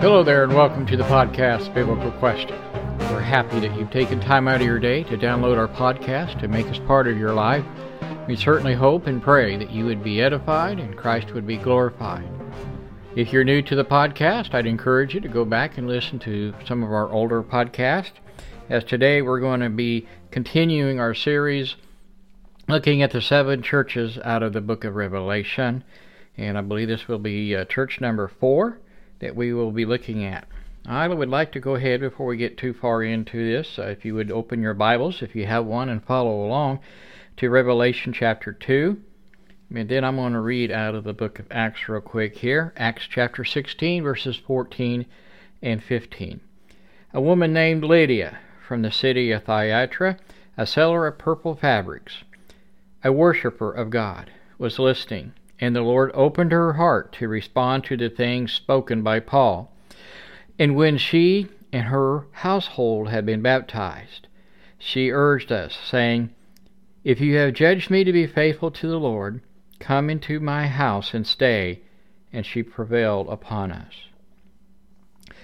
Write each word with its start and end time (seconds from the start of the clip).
Hello 0.00 0.22
there, 0.22 0.44
and 0.44 0.54
welcome 0.54 0.86
to 0.86 0.96
the 0.96 1.04
podcast 1.04 1.74
Biblical 1.74 2.10
Question. 2.12 2.58
We're 3.12 3.20
happy 3.20 3.60
that 3.60 3.76
you've 3.76 3.90
taken 3.90 4.18
time 4.18 4.48
out 4.48 4.62
of 4.62 4.66
your 4.66 4.78
day 4.78 5.02
to 5.04 5.18
download 5.18 5.58
our 5.58 5.68
podcast 5.68 6.40
to 6.40 6.48
make 6.48 6.64
us 6.68 6.78
part 6.86 7.06
of 7.06 7.18
your 7.18 7.34
life. 7.34 7.66
We 8.26 8.34
certainly 8.34 8.72
hope 8.72 9.06
and 9.06 9.22
pray 9.22 9.58
that 9.58 9.70
you 9.70 9.84
would 9.84 10.02
be 10.02 10.22
edified 10.22 10.78
and 10.80 10.96
Christ 10.96 11.34
would 11.34 11.46
be 11.46 11.58
glorified. 11.58 12.26
If 13.14 13.30
you're 13.30 13.44
new 13.44 13.60
to 13.60 13.76
the 13.76 13.84
podcast, 13.84 14.54
I'd 14.54 14.64
encourage 14.64 15.12
you 15.12 15.20
to 15.20 15.28
go 15.28 15.44
back 15.44 15.76
and 15.76 15.86
listen 15.86 16.18
to 16.20 16.54
some 16.64 16.82
of 16.82 16.90
our 16.90 17.10
older 17.10 17.42
podcasts, 17.42 18.12
as 18.70 18.84
today 18.84 19.20
we're 19.20 19.38
going 19.38 19.60
to 19.60 19.68
be 19.68 20.08
continuing 20.30 20.98
our 20.98 21.12
series 21.12 21.76
looking 22.68 23.02
at 23.02 23.10
the 23.10 23.20
seven 23.20 23.62
churches 23.62 24.18
out 24.24 24.42
of 24.42 24.54
the 24.54 24.62
book 24.62 24.82
of 24.82 24.94
Revelation. 24.94 25.84
And 26.38 26.56
I 26.56 26.62
believe 26.62 26.88
this 26.88 27.06
will 27.06 27.18
be 27.18 27.54
uh, 27.54 27.66
church 27.66 28.00
number 28.00 28.28
four 28.28 28.78
that 29.20 29.36
we 29.36 29.52
will 29.52 29.70
be 29.70 29.84
looking 29.84 30.24
at. 30.24 30.46
I 30.86 31.06
would 31.06 31.28
like 31.28 31.52
to 31.52 31.60
go 31.60 31.74
ahead 31.74 32.00
before 32.00 32.26
we 32.26 32.36
get 32.36 32.58
too 32.58 32.72
far 32.72 33.02
into 33.02 33.46
this. 33.46 33.78
Uh, 33.78 33.88
if 33.88 34.04
you 34.04 34.14
would 34.14 34.30
open 34.30 34.62
your 34.62 34.74
Bibles, 34.74 35.22
if 35.22 35.36
you 35.36 35.46
have 35.46 35.66
one, 35.66 35.88
and 35.88 36.02
follow 36.02 36.44
along 36.44 36.80
to 37.36 37.50
Revelation 37.50 38.12
chapter 38.12 38.52
2. 38.52 39.00
And 39.72 39.88
then 39.88 40.04
I'm 40.04 40.16
going 40.16 40.32
to 40.32 40.40
read 40.40 40.70
out 40.72 40.94
of 40.94 41.04
the 41.04 41.12
book 41.12 41.38
of 41.38 41.46
Acts 41.50 41.88
real 41.88 42.00
quick 42.00 42.38
here 42.38 42.72
Acts 42.76 43.06
chapter 43.08 43.44
16, 43.44 44.02
verses 44.02 44.36
14 44.36 45.06
and 45.62 45.84
15. 45.84 46.40
A 47.12 47.20
woman 47.20 47.52
named 47.52 47.84
Lydia 47.84 48.38
from 48.66 48.82
the 48.82 48.90
city 48.90 49.30
of 49.32 49.44
Thyatira, 49.44 50.16
a 50.56 50.66
seller 50.66 51.06
of 51.06 51.18
purple 51.18 51.54
fabrics, 51.54 52.24
a 53.04 53.12
worshiper 53.12 53.70
of 53.70 53.90
God, 53.90 54.30
was 54.58 54.78
listening 54.78 55.34
and 55.60 55.76
the 55.76 55.82
Lord 55.82 56.10
opened 56.14 56.52
her 56.52 56.72
heart 56.72 57.12
to 57.12 57.28
respond 57.28 57.84
to 57.84 57.96
the 57.96 58.08
things 58.08 58.52
spoken 58.52 59.02
by 59.02 59.20
Paul. 59.20 59.70
And 60.58 60.74
when 60.74 60.96
she 60.96 61.48
and 61.72 61.84
her 61.84 62.26
household 62.32 63.10
had 63.10 63.26
been 63.26 63.42
baptized, 63.42 64.26
she 64.78 65.10
urged 65.10 65.52
us, 65.52 65.78
saying, 65.84 66.30
If 67.04 67.20
you 67.20 67.36
have 67.36 67.52
judged 67.52 67.90
me 67.90 68.04
to 68.04 68.12
be 68.12 68.26
faithful 68.26 68.70
to 68.70 68.88
the 68.88 68.98
Lord, 68.98 69.42
come 69.78 70.08
into 70.08 70.40
my 70.40 70.66
house 70.66 71.12
and 71.12 71.26
stay. 71.26 71.80
And 72.32 72.46
she 72.46 72.62
prevailed 72.62 73.28
upon 73.28 73.72
us. 73.72 73.92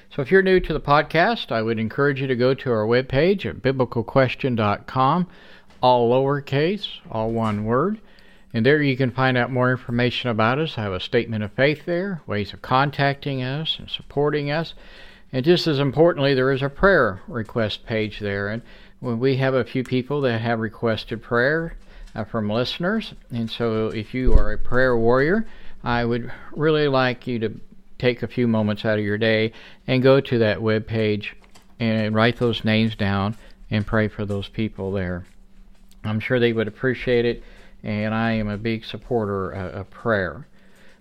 So 0.09 0.23
if 0.23 0.31
you're 0.31 0.41
new 0.41 0.61
to 0.61 0.73
the 0.73 0.81
podcast, 0.81 1.53
I 1.53 1.61
would 1.61 1.79
encourage 1.79 2.23
you 2.23 2.27
to 2.27 2.37
go 2.37 2.55
to 2.55 2.71
our 2.71 2.87
webpage 2.87 3.45
at 3.45 3.61
biblicalquestion.com, 3.61 5.27
all 5.83 6.11
lowercase, 6.11 6.89
all 7.11 7.33
one 7.33 7.65
word. 7.65 8.01
And 8.55 8.65
there 8.65 8.83
you 8.83 8.97
can 8.97 9.11
find 9.11 9.37
out 9.37 9.51
more 9.51 9.71
information 9.71 10.31
about 10.31 10.59
us. 10.59 10.79
I 10.79 10.83
have 10.83 10.93
a 10.93 11.01
statement 11.01 11.45
of 11.45 11.53
faith 11.53 11.85
there, 11.85 12.23
ways 12.27 12.53
of 12.53 12.63
contacting 12.63 13.43
us 13.43 13.77
and 13.79 13.91
supporting 13.91 14.51
us. 14.51 14.75
And 15.33 15.45
just 15.45 15.67
as 15.67 15.79
importantly, 15.79 16.35
there 16.35 16.53
is 16.53 16.63
a 16.63 16.69
prayer 16.69 17.21
request 17.27 17.85
page 17.85 18.21
there. 18.21 18.49
And 18.49 18.63
when 19.01 19.19
we 19.19 19.37
have 19.37 19.55
a 19.55 19.65
few 19.65 19.85
people 19.85 20.21
that 20.23 20.41
have 20.41 20.61
requested 20.61 21.23
prayer 21.23 21.77
uh, 22.17 22.25
from 22.25 22.49
listeners. 22.49 23.13
And 23.31 23.51
so 23.51 23.89
if 23.89 24.15
you 24.15 24.33
are 24.33 24.53
a 24.53 24.59
prayer 24.59 24.97
warrior, 24.97 25.47
I 25.85 26.05
would 26.05 26.33
really 26.53 26.89
like 26.89 27.27
you 27.27 27.39
to 27.41 27.61
take 27.99 28.23
a 28.23 28.29
few 28.29 28.49
moments 28.49 28.85
out 28.85 28.99
of 28.99 29.05
your 29.05 29.19
day 29.19 29.53
and 29.87 30.03
go 30.03 30.21
to 30.21 30.39
that 30.39 30.63
web 30.63 30.87
page 30.87 31.37
and 31.79 32.15
write 32.15 32.39
those 32.39 32.65
names 32.65 32.97
down 32.97 33.37
and 33.71 33.87
pray 33.87 34.09
for 34.09 34.25
those 34.25 34.49
people 34.49 34.93
there. 34.93 35.25
I'm 36.05 36.21
sure 36.21 36.41
they 36.41 36.53
would 36.53 36.69
appreciate 36.69 37.25
it 37.25 37.43
and 37.87 38.13
I 38.13 38.33
am 38.33 38.49
a 38.49 38.59
big 38.59 38.85
supporter 38.85 39.49
of 39.49 39.91
prayer. 39.91 40.49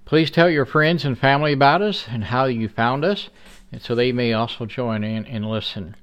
Please 0.05 0.29
tell 0.29 0.47
your 0.47 0.67
friends 0.67 1.03
and 1.03 1.17
family 1.17 1.51
about 1.51 1.81
us 1.81 2.05
and 2.07 2.25
how 2.25 2.45
you 2.45 2.69
found 2.69 3.03
us, 3.03 3.29
and 3.71 3.81
so 3.81 3.95
they 3.95 4.11
may 4.11 4.33
also 4.33 4.67
join 4.67 5.03
in 5.03 5.25
and 5.25 5.49
listen. 5.49 5.95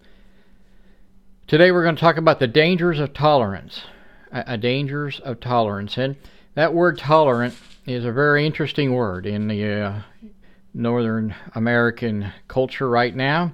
Today 1.46 1.70
we're 1.70 1.84
going 1.84 1.94
to 1.94 2.00
talk 2.00 2.16
about 2.16 2.40
the 2.40 2.48
dangers 2.48 2.98
of 2.98 3.14
tolerance. 3.14 3.82
A, 4.32 4.56
dangers 4.56 5.20
of 5.20 5.38
tolerance, 5.38 5.96
and 5.98 6.16
that 6.54 6.74
word 6.74 6.98
tolerant 6.98 7.54
is 7.86 8.04
a 8.04 8.10
very 8.10 8.44
interesting 8.44 8.92
word 8.92 9.24
in 9.24 9.46
the 9.46 9.64
uh, 9.64 10.00
Northern 10.74 11.34
American 11.54 12.32
culture 12.48 12.88
right 12.88 13.14
now. 13.14 13.52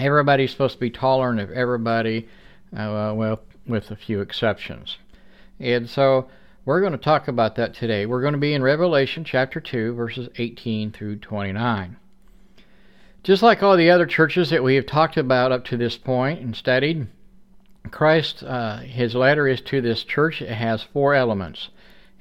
Everybody's 0.00 0.50
supposed 0.50 0.74
to 0.74 0.80
be 0.80 0.90
tolerant 0.90 1.38
of 1.38 1.50
everybody, 1.52 2.28
uh, 2.74 3.12
well, 3.14 3.40
with 3.66 3.90
a 3.90 3.96
few 3.96 4.20
exceptions. 4.20 4.96
And 5.60 5.88
so 5.88 6.28
we're 6.64 6.80
going 6.80 6.92
to 6.92 6.98
talk 6.98 7.26
about 7.26 7.56
that 7.56 7.74
today. 7.74 8.04
We're 8.04 8.20
going 8.20 8.34
to 8.34 8.38
be 8.38 8.52
in 8.52 8.62
Revelation 8.62 9.24
chapter 9.24 9.60
2, 9.60 9.94
verses 9.94 10.28
18 10.36 10.92
through 10.92 11.16
29. 11.16 11.96
Just 13.22 13.42
like 13.42 13.62
all 13.62 13.76
the 13.76 13.90
other 13.90 14.06
churches 14.06 14.50
that 14.50 14.62
we 14.62 14.74
have 14.74 14.86
talked 14.86 15.16
about 15.16 15.52
up 15.52 15.64
to 15.66 15.76
this 15.76 15.96
point 15.96 16.40
and 16.40 16.54
studied, 16.54 17.06
Christ, 17.90 18.42
uh, 18.42 18.78
his 18.78 19.14
letter 19.14 19.48
is 19.48 19.60
to 19.62 19.80
this 19.80 20.04
church. 20.04 20.42
It 20.42 20.50
has 20.50 20.82
four 20.82 21.14
elements. 21.14 21.70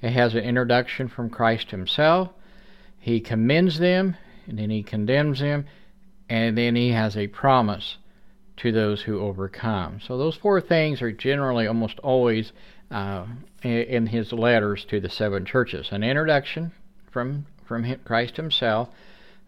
It 0.02 0.12
has 0.12 0.36
an 0.36 0.44
introduction 0.44 1.10
from 1.10 1.30
Christ 1.30 1.72
himself. 1.72 2.30
He 2.98 3.20
commends 3.20 3.80
them, 3.80 4.16
and 4.48 4.58
then 4.58 4.70
he 4.70 4.84
condemns 4.84 5.40
them, 5.40 5.66
and 6.30 6.58
then 6.58 6.76
he 6.76 6.92
has 6.92 7.18
a 7.18 7.28
promise 7.28 7.98
to 8.60 8.72
those 8.72 9.02
who 9.02 9.20
overcome. 9.20 10.00
So 10.06 10.18
those 10.18 10.36
four 10.36 10.62
things 10.62 11.02
are 11.02 11.12
generally 11.12 11.68
almost 11.68 12.00
always 12.00 12.52
uh, 12.92 13.26
in 13.64 14.08
his 14.08 14.34
letters 14.34 14.86
to 14.86 15.00
the 15.00 15.10
seven 15.10 15.46
churches. 15.46 15.90
An 15.92 16.04
introduction 16.04 16.72
from 17.12 17.46
from 17.66 17.96
Christ 18.04 18.36
Himself, 18.36 18.90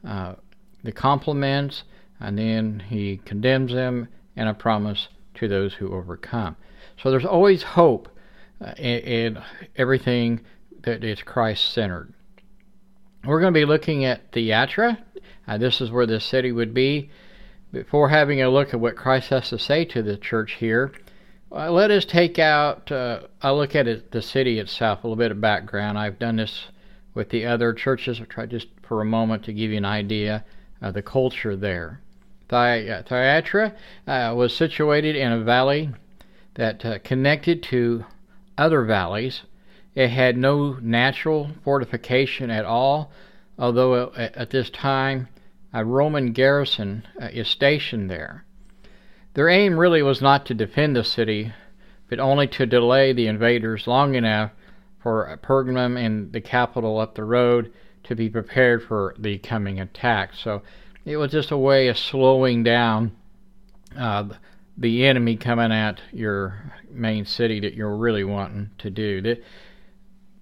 uh, 0.08 0.36
the 0.84 0.92
compliments, 0.92 1.84
and 2.20 2.38
then 2.38 2.84
he 2.88 3.20
condemns 3.26 3.74
them, 3.74 4.08
and 4.36 4.48
a 4.48 4.54
promise 4.54 5.08
to 5.36 5.48
those 5.48 5.74
who 5.74 5.92
overcome. 5.92 6.56
So 7.02 7.10
there's 7.10 7.26
always 7.26 7.64
hope 7.64 8.10
uh, 8.64 8.74
in, 8.78 9.00
in, 9.00 9.44
everything 9.76 10.42
that 10.84 11.04
is 11.04 11.24
Christ 11.24 11.74
centered. 11.74 12.14
We're 13.26 13.40
going 13.40 13.54
to 13.54 13.60
be 13.60 13.66
looking 13.66 14.06
at 14.06 14.32
Thyatira. 14.32 15.00
Uh, 15.48 15.58
this 15.58 15.82
is 15.82 15.90
where 15.90 16.06
this 16.06 16.24
city 16.24 16.52
would 16.52 16.76
be. 16.76 17.10
Before 17.72 18.10
having 18.10 18.42
a 18.42 18.50
look 18.50 18.74
at 18.74 18.80
what 18.82 18.98
Christ 18.98 19.30
has 19.30 19.50
to 19.50 19.58
say 19.58 19.86
to 19.86 20.04
the 20.04 20.18
church 20.18 20.54
here, 20.60 20.92
uh, 21.54 21.72
let 21.72 21.90
us 21.90 22.04
take 22.04 22.38
out, 22.38 22.92
uh, 22.92 23.22
I'll 23.42 23.56
look 23.56 23.76
at 23.76 23.88
it, 23.88 24.12
the 24.12 24.22
city 24.22 24.60
itself, 24.60 25.04
a 25.04 25.08
little 25.08 25.18
bit 25.18 25.32
of 25.32 25.40
background. 25.40 25.98
I've 25.98 26.20
done 26.20 26.36
this 26.36 26.68
with 27.14 27.30
the 27.30 27.46
other 27.46 27.74
churches. 27.74 28.20
I'll 28.20 28.26
try 28.26 28.46
just 28.46 28.68
for 28.82 29.02
a 29.02 29.06
moment 29.06 29.44
to 29.46 29.54
give 29.54 29.72
you 29.72 29.78
an 29.78 29.86
idea 29.86 30.44
of 30.82 30.94
the 30.94 31.02
culture 31.02 31.56
there. 31.56 32.02
Uh, 32.50 33.02
Thyatira 33.04 33.74
uh, 34.06 34.34
was 34.36 34.54
situated 34.54 35.16
in 35.16 35.32
a 35.32 35.40
valley 35.40 35.92
that 36.56 36.84
uh, 36.84 37.00
connected 37.00 37.64
to 37.64 38.04
other 38.58 38.84
valleys. 38.84 39.44
It 39.96 40.10
had 40.10 40.36
no 40.36 40.74
natural 40.82 41.52
fortification 41.64 42.50
at 42.50 42.66
all, 42.66 43.12
although 43.58 43.94
uh, 43.94 44.30
at 44.34 44.50
this 44.50 44.70
time 44.70 45.30
a 45.74 45.86
Roman 45.86 46.34
garrison 46.34 47.08
is 47.20 47.48
stationed 47.48 48.10
there. 48.10 48.46
Their 49.34 49.48
aim 49.48 49.78
really 49.78 50.02
was 50.02 50.22
not 50.22 50.46
to 50.48 50.54
defend 50.54 50.96
the 50.96 51.04
city, 51.04 51.54
but 52.10 52.20
only 52.20 52.48
to 52.48 52.66
delay 52.66 53.14
the 53.14 53.28
invaders 53.28 53.88
long 53.88 54.16
enough 54.16 54.52
for 55.02 55.40
Pergamum 55.42 55.98
and 55.98 56.32
the 56.34 56.42
capital 56.42 57.00
up 57.00 57.16
the 57.16 57.24
road 57.24 57.72
to 58.04 58.16
be 58.16 58.30
prepared 58.30 58.84
for 58.84 59.16
the 59.18 59.38
coming 59.38 59.80
attack. 59.80 60.34
So 60.34 60.62
it 61.06 61.18
was 61.18 61.32
just 61.32 61.52
a 61.52 61.58
way 61.58 61.88
of 61.88 61.98
slowing 61.98 62.64
down 62.64 63.16
uh, 63.98 64.26
the 64.78 65.06
enemy 65.06 65.38
coming 65.38 65.72
at 65.72 66.02
your 66.12 66.74
main 66.90 67.26
city 67.26 67.60
that 67.62 67.74
you're 67.74 67.96
really 67.96 68.24
wanting 68.24 68.72
to 68.80 68.90
do. 68.90 69.38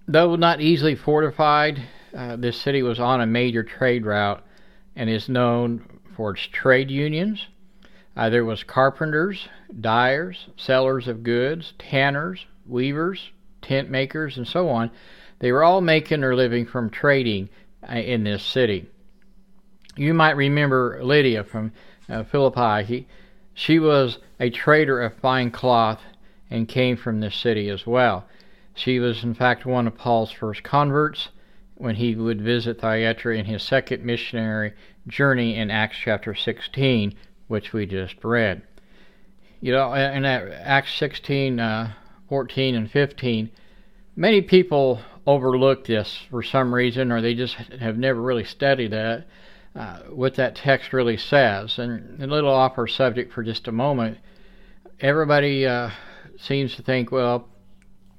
Though 0.08 0.34
not 0.34 0.60
easily 0.60 0.96
fortified, 0.96 1.82
uh, 2.16 2.36
this 2.36 2.60
city 2.60 2.82
was 2.82 2.98
on 2.98 3.20
a 3.20 3.26
major 3.26 3.62
trade 3.62 4.04
route 4.04 4.44
and 4.96 5.08
is 5.08 5.28
known 5.28 6.00
for 6.16 6.32
its 6.32 6.46
trade 6.46 6.90
unions 6.90 7.48
uh, 8.16 8.28
there 8.28 8.44
was 8.44 8.64
carpenters, 8.64 9.48
dyers, 9.80 10.48
sellers 10.56 11.08
of 11.08 11.22
goods, 11.22 11.72
tanners, 11.78 12.46
weavers, 12.66 13.30
tent 13.62 13.88
makers, 13.88 14.36
and 14.36 14.46
so 14.46 14.68
on. 14.68 14.90
They 15.38 15.52
were 15.52 15.62
all 15.62 15.80
making 15.80 16.20
their 16.20 16.34
living 16.34 16.66
from 16.66 16.90
trading 16.90 17.48
uh, 17.88 17.94
in 17.94 18.24
this 18.24 18.42
city. 18.42 18.90
You 19.96 20.12
might 20.12 20.36
remember 20.36 21.00
Lydia 21.02 21.44
from 21.44 21.72
uh, 22.08 22.24
Philippi. 22.24 22.84
He, 22.84 23.06
she 23.54 23.78
was 23.78 24.18
a 24.38 24.50
trader 24.50 25.00
of 25.00 25.14
fine 25.14 25.50
cloth 25.50 26.00
and 26.50 26.68
came 26.68 26.96
from 26.96 27.20
this 27.20 27.36
city 27.36 27.68
as 27.68 27.86
well. 27.86 28.26
She 28.74 28.98
was, 28.98 29.22
in 29.24 29.34
fact, 29.34 29.66
one 29.66 29.86
of 29.86 29.96
Paul's 29.96 30.32
first 30.32 30.62
converts 30.62 31.28
when 31.80 31.96
he 31.96 32.14
would 32.14 32.40
visit 32.40 32.80
Thyatira 32.80 33.36
in 33.36 33.46
his 33.46 33.62
second 33.62 34.04
missionary 34.04 34.74
journey 35.06 35.56
in 35.56 35.70
Acts 35.70 35.96
chapter 36.02 36.34
16 36.34 37.14
which 37.48 37.72
we 37.72 37.84
just 37.84 38.14
read. 38.22 38.62
You 39.60 39.72
know, 39.72 39.92
in 39.92 40.24
Acts 40.24 40.94
16, 40.94 41.58
uh, 41.58 41.92
14, 42.28 42.76
and 42.76 42.88
15, 42.88 43.50
many 44.14 44.40
people 44.40 45.00
overlook 45.26 45.84
this 45.84 46.16
for 46.30 46.44
some 46.44 46.72
reason, 46.72 47.10
or 47.10 47.20
they 47.20 47.34
just 47.34 47.56
have 47.56 47.98
never 47.98 48.22
really 48.22 48.44
studied 48.44 48.92
that. 48.92 49.26
uh, 49.74 50.00
what 50.10 50.34
that 50.34 50.56
text 50.56 50.92
really 50.92 51.16
says. 51.16 51.78
And 51.78 52.22
a 52.22 52.26
little 52.26 52.50
off 52.50 52.78
our 52.78 52.86
subject 52.86 53.32
for 53.32 53.42
just 53.42 53.68
a 53.68 53.72
moment. 53.72 54.18
Everybody 55.00 55.66
uh, 55.66 55.90
seems 56.38 56.76
to 56.76 56.82
think, 56.82 57.12
well, 57.12 57.48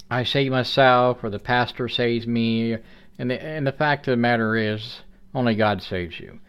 I 0.10 0.24
save 0.24 0.52
myself, 0.52 1.24
or 1.24 1.30
the 1.30 1.40
pastor 1.40 1.88
saves 1.88 2.28
me, 2.28 2.78
and 3.18 3.30
the 3.30 3.42
and 3.42 3.66
the 3.66 3.72
fact 3.72 4.08
of 4.08 4.12
the 4.12 4.18
matter 4.18 4.56
is, 4.56 5.02
only 5.34 5.56
God 5.56 5.82
saves 5.82 6.20
you, 6.20 6.40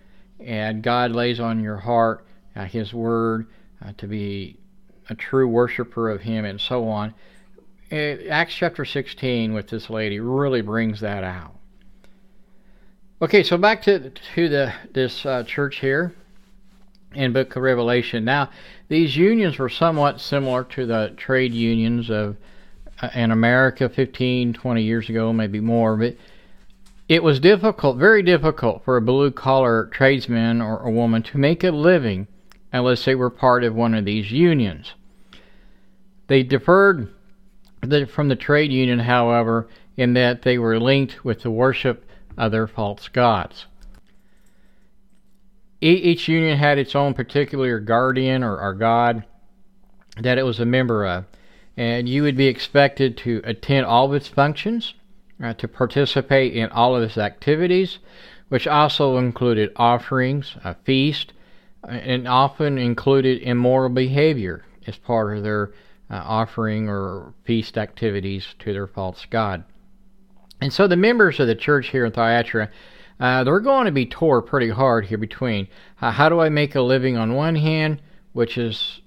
and 0.40 0.82
God 0.82 1.12
lays 1.12 1.40
on 1.40 1.62
your 1.62 1.76
heart 1.76 2.24
uh, 2.56 2.64
His 2.64 2.92
word 2.92 3.46
uh, 3.84 3.92
to 3.98 4.06
be 4.06 4.58
a 5.08 5.14
true 5.14 5.48
worshiper 5.48 6.10
of 6.10 6.22
Him, 6.22 6.44
and 6.44 6.60
so 6.60 6.88
on. 6.88 7.14
It, 7.90 8.28
Acts 8.28 8.54
chapter 8.54 8.84
16 8.84 9.52
with 9.52 9.68
this 9.68 9.90
lady 9.90 10.18
really 10.18 10.62
brings 10.62 11.00
that 11.00 11.24
out. 11.24 11.54
Okay, 13.20 13.42
so 13.42 13.56
back 13.56 13.82
to 13.82 14.10
to 14.10 14.48
the 14.48 14.72
this 14.92 15.24
uh, 15.26 15.44
church 15.44 15.78
here 15.80 16.14
in 17.14 17.32
Book 17.32 17.54
of 17.56 17.62
Revelation. 17.62 18.24
Now, 18.24 18.50
these 18.88 19.16
unions 19.16 19.58
were 19.58 19.68
somewhat 19.68 20.20
similar 20.20 20.64
to 20.64 20.86
the 20.86 21.14
trade 21.16 21.52
unions 21.52 22.10
of 22.10 22.36
uh, 23.00 23.10
in 23.14 23.30
America 23.30 23.88
15, 23.88 24.52
20 24.52 24.82
years 24.82 25.08
ago, 25.08 25.32
maybe 25.32 25.60
more, 25.60 25.96
but 25.96 26.16
it 27.08 27.22
was 27.22 27.40
difficult, 27.40 27.96
very 27.98 28.22
difficult 28.22 28.84
for 28.84 28.96
a 28.96 29.02
blue 29.02 29.30
collar 29.30 29.86
tradesman 29.92 30.60
or 30.60 30.78
a 30.78 30.90
woman 30.90 31.22
to 31.24 31.38
make 31.38 31.64
a 31.64 31.70
living 31.70 32.26
unless 32.72 33.04
they 33.04 33.14
were 33.14 33.30
part 33.30 33.64
of 33.64 33.74
one 33.74 33.94
of 33.94 34.04
these 34.04 34.32
unions. 34.32 34.94
They 36.28 36.42
differed 36.42 37.12
from 38.08 38.28
the 38.28 38.36
trade 38.36 38.72
union, 38.72 39.00
however, 39.00 39.68
in 39.96 40.14
that 40.14 40.42
they 40.42 40.56
were 40.56 40.80
linked 40.80 41.24
with 41.24 41.42
the 41.42 41.50
worship 41.50 42.08
of 42.38 42.52
their 42.52 42.66
false 42.66 43.08
gods. 43.08 43.66
Each 45.80 46.28
union 46.28 46.56
had 46.56 46.78
its 46.78 46.94
own 46.94 47.12
particular 47.12 47.80
guardian 47.80 48.44
or, 48.44 48.58
or 48.58 48.72
god 48.72 49.24
that 50.20 50.38
it 50.38 50.44
was 50.44 50.60
a 50.60 50.64
member 50.64 51.04
of, 51.04 51.24
and 51.76 52.08
you 52.08 52.22
would 52.22 52.36
be 52.36 52.46
expected 52.46 53.16
to 53.18 53.40
attend 53.44 53.84
all 53.84 54.06
of 54.06 54.14
its 54.14 54.28
functions, 54.28 54.94
uh, 55.42 55.52
to 55.54 55.68
participate 55.68 56.54
in 56.54 56.70
all 56.70 56.94
of 56.94 57.02
its 57.02 57.18
activities, 57.18 57.98
which 58.48 58.66
also 58.66 59.18
included 59.18 59.72
offerings, 59.76 60.56
a 60.64 60.74
feast, 60.84 61.32
uh, 61.84 61.92
and 61.92 62.28
often 62.28 62.78
included 62.78 63.42
immoral 63.42 63.90
behavior 63.90 64.64
as 64.86 64.96
part 64.96 65.36
of 65.36 65.42
their 65.42 65.72
uh, 66.10 66.22
offering 66.24 66.88
or 66.88 67.34
feast 67.44 67.76
activities 67.76 68.54
to 68.58 68.72
their 68.72 68.86
false 68.86 69.26
god. 69.30 69.64
And 70.60 70.72
so 70.72 70.86
the 70.86 70.96
members 70.96 71.40
of 71.40 71.48
the 71.48 71.54
church 71.54 71.88
here 71.88 72.04
in 72.04 72.12
Thyatira, 72.12 72.70
uh, 73.18 73.44
they're 73.44 73.60
going 73.60 73.86
to 73.86 73.92
be 73.92 74.06
tore 74.06 74.42
pretty 74.42 74.70
hard 74.70 75.06
here 75.06 75.18
between 75.18 75.66
uh, 76.00 76.12
how 76.12 76.28
do 76.28 76.40
I 76.40 76.50
make 76.50 76.74
a 76.74 76.82
living 76.82 77.16
on 77.16 77.34
one 77.34 77.56
hand, 77.56 78.00
which 78.32 78.56
is 78.56 79.00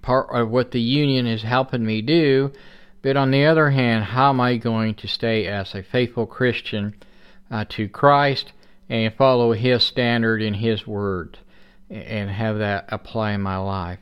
part 0.00 0.28
of 0.30 0.48
what 0.50 0.70
the 0.70 0.80
union 0.80 1.26
is 1.26 1.42
helping 1.42 1.84
me 1.84 2.00
do, 2.00 2.52
but 3.02 3.16
on 3.16 3.30
the 3.30 3.44
other 3.44 3.70
hand, 3.70 4.04
how 4.04 4.30
am 4.30 4.40
I 4.40 4.56
going 4.56 4.94
to 4.96 5.08
stay 5.08 5.46
as 5.46 5.74
a 5.74 5.82
faithful 5.82 6.26
Christian 6.26 6.94
uh, 7.50 7.64
to 7.70 7.88
Christ 7.88 8.52
and 8.88 9.14
follow 9.14 9.52
His 9.52 9.84
standard 9.84 10.42
in 10.42 10.54
His 10.54 10.86
Word 10.86 11.38
and 11.88 12.30
have 12.30 12.58
that 12.58 12.86
apply 12.88 13.32
in 13.32 13.40
my 13.40 13.56
life? 13.56 13.98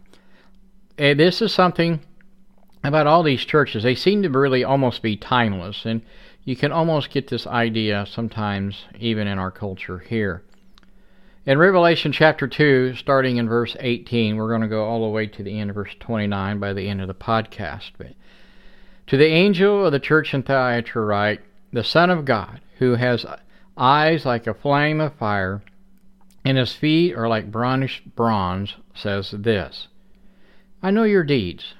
And 0.98 1.20
this 1.20 1.43
is 1.43 1.52
something 1.52 2.00
about 2.82 3.06
all 3.06 3.22
these 3.22 3.44
churches. 3.44 3.82
They 3.82 3.94
seem 3.94 4.22
to 4.22 4.31
really 4.31 4.64
almost 4.64 5.02
be 5.02 5.16
timeless. 5.16 5.84
And 5.84 6.02
you 6.44 6.56
can 6.56 6.72
almost 6.72 7.10
get 7.10 7.28
this 7.28 7.46
idea 7.46 8.06
sometimes 8.08 8.84
even 8.99 9.26
in 9.26 9.38
our 9.38 9.50
culture 9.50 9.99
here. 9.99 10.42
In 11.44 11.58
Revelation 11.58 12.12
chapter 12.12 12.49
2, 12.49 12.96
starting 12.96 13.37
in 13.37 13.49
verse 13.49 13.76
18, 13.78 14.37
we're 14.37 14.49
going 14.49 14.62
to 14.62 14.69
go 14.69 14.84
all 14.84 15.02
the 15.02 15.12
way 15.12 15.26
to 15.26 15.42
the 15.42 15.60
end 15.60 15.70
of 15.70 15.76
verse 15.76 15.94
29 16.00 16.58
by 16.58 16.72
the 16.72 16.88
end 16.88 17.00
of 17.00 17.08
the 17.08 17.14
podcast. 17.14 17.92
But 17.99 18.14
to 19.06 19.17
the 19.17 19.26
angel 19.26 19.87
of 19.87 19.93
the 19.93 20.00
church 20.00 20.35
in 20.35 20.43
Thyatira 20.43 21.05
write, 21.05 21.41
the 21.73 21.85
Son 21.85 22.11
of 22.11 22.25
God, 22.25 22.61
who 22.79 22.94
has 22.94 23.26
eyes 23.76 24.25
like 24.25 24.47
a 24.47 24.55
flame 24.55 25.00
of 25.00 25.14
fire, 25.14 25.62
and 26.44 26.58
his 26.58 26.75
feet 26.75 27.14
are 27.14 27.29
like 27.29 27.50
burnished 27.50 28.14
bronze, 28.14 28.75
says 28.94 29.32
this 29.32 29.88
I 30.82 30.91
know 30.91 31.05
your 31.05 31.25
deeds, 31.25 31.75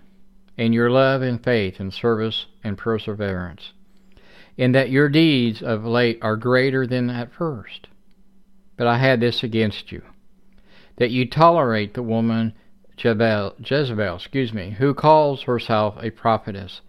and 0.59 0.75
your 0.75 0.91
love 0.91 1.23
and 1.23 1.43
faith 1.43 1.81
and 1.81 1.93
service 1.93 2.47
and 2.65 2.79
perseverance 2.79 3.73
in 4.57 4.73
that 4.73 4.91
your 4.91 5.09
deeds 5.09 5.63
of 5.63 5.85
late 5.85 6.19
are 6.23 6.37
greater 6.37 6.87
than 6.87 7.11
at 7.11 7.33
first. 7.33 7.89
But 8.77 8.87
I 8.87 8.99
had 8.99 9.21
this 9.21 9.43
against 9.43 9.93
you, 9.93 10.03
that 10.97 11.11
you 11.11 11.29
tolerate 11.29 11.95
the 11.95 12.03
woman 12.03 12.55
Jezebel, 12.97 13.55
Jezebel 13.59 14.17
excuse 14.17 14.53
me, 14.53 14.71
who 14.79 14.95
calls 14.95 15.43
herself 15.43 15.97
a 16.01 16.11
prophetess, 16.11 16.81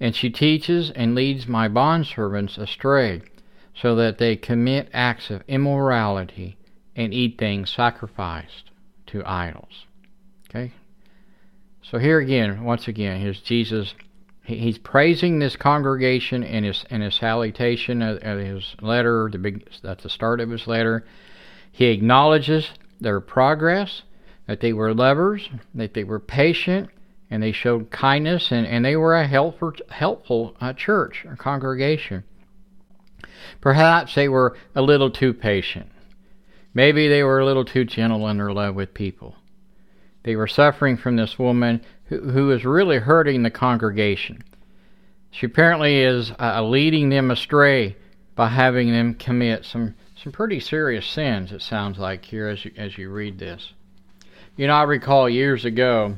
and 0.00 0.14
she 0.14 0.30
teaches 0.30 0.90
and 0.90 1.14
leads 1.14 1.46
my 1.46 1.68
bondservants 1.68 2.58
astray, 2.58 3.22
so 3.74 3.94
that 3.94 4.18
they 4.18 4.36
commit 4.36 4.88
acts 4.92 5.30
of 5.30 5.42
immorality 5.48 6.56
and 6.94 7.12
eat 7.12 7.38
things 7.38 7.70
sacrificed 7.70 8.70
to 9.06 9.22
idols. 9.24 9.86
Okay? 10.48 10.72
So 11.82 11.98
here 11.98 12.18
again, 12.18 12.64
once 12.64 12.88
again, 12.88 13.20
here's 13.20 13.40
Jesus 13.40 13.94
he's 14.46 14.78
praising 14.78 15.38
this 15.38 15.56
congregation 15.56 16.42
in 16.42 16.64
his 16.64 16.84
in 16.90 17.00
his 17.00 17.14
salutation 17.14 18.00
of, 18.00 18.18
of 18.22 18.38
his 18.38 18.76
letter. 18.80 19.28
The 19.30 19.38
big 19.38 19.68
that's 19.82 20.04
the 20.04 20.10
start 20.10 20.40
of 20.40 20.50
his 20.50 20.66
letter. 20.66 21.04
He 21.70 21.86
acknowledges 21.86 22.70
their 23.00 23.20
progress, 23.20 24.02
that 24.46 24.60
they 24.60 24.72
were 24.72 24.94
lovers, 24.94 25.50
that 25.74 25.92
they 25.92 26.04
were 26.04 26.20
patient, 26.20 26.88
and 27.30 27.42
they 27.42 27.52
showed 27.52 27.90
kindness, 27.90 28.52
and, 28.52 28.66
and 28.66 28.84
they 28.84 28.96
were 28.96 29.14
a 29.14 29.26
helpful 29.26 29.72
helpful 29.90 30.56
uh, 30.60 30.72
church 30.72 31.24
or 31.24 31.36
congregation. 31.36 32.24
Perhaps 33.60 34.14
they 34.14 34.28
were 34.28 34.56
a 34.74 34.82
little 34.82 35.10
too 35.10 35.32
patient. 35.32 35.90
Maybe 36.74 37.08
they 37.08 37.22
were 37.22 37.40
a 37.40 37.44
little 37.46 37.64
too 37.64 37.84
gentle 37.84 38.28
in 38.28 38.36
their 38.36 38.52
love 38.52 38.74
with 38.74 38.94
people. 38.94 39.36
They 40.22 40.36
were 40.36 40.46
suffering 40.46 40.96
from 40.96 41.16
this 41.16 41.38
woman 41.38 41.82
who, 42.06 42.30
who 42.30 42.50
is 42.50 42.64
really 42.64 42.98
hurting 42.98 43.42
the 43.42 43.50
congregation. 43.50 44.42
She 45.30 45.46
apparently 45.46 46.02
is 46.02 46.32
uh, 46.38 46.62
leading 46.62 47.08
them 47.08 47.30
astray 47.30 47.96
by 48.34 48.48
having 48.48 48.92
them 48.92 49.14
commit 49.14 49.64
some, 49.64 49.94
some 50.22 50.32
pretty 50.32 50.60
serious 50.60 51.06
sins, 51.06 51.52
it 51.52 51.62
sounds 51.62 51.98
like 51.98 52.24
here 52.24 52.48
as 52.48 52.64
you, 52.64 52.72
as 52.76 52.98
you 52.98 53.10
read 53.10 53.38
this. 53.38 53.72
You 54.56 54.66
know, 54.66 54.74
I 54.74 54.82
recall 54.84 55.28
years 55.28 55.64
ago 55.64 56.16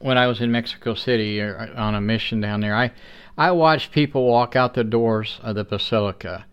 when 0.00 0.18
I 0.18 0.26
was 0.26 0.40
in 0.40 0.50
Mexico 0.50 0.94
City 0.94 1.40
uh, 1.40 1.68
on 1.76 1.94
a 1.94 2.00
mission 2.00 2.40
down 2.40 2.60
there, 2.60 2.74
I, 2.74 2.90
I 3.38 3.52
watched 3.52 3.92
people 3.92 4.26
walk 4.26 4.56
out 4.56 4.74
the 4.74 4.84
doors 4.84 5.38
of 5.42 5.54
the 5.54 5.64
Basilica. 5.64 6.46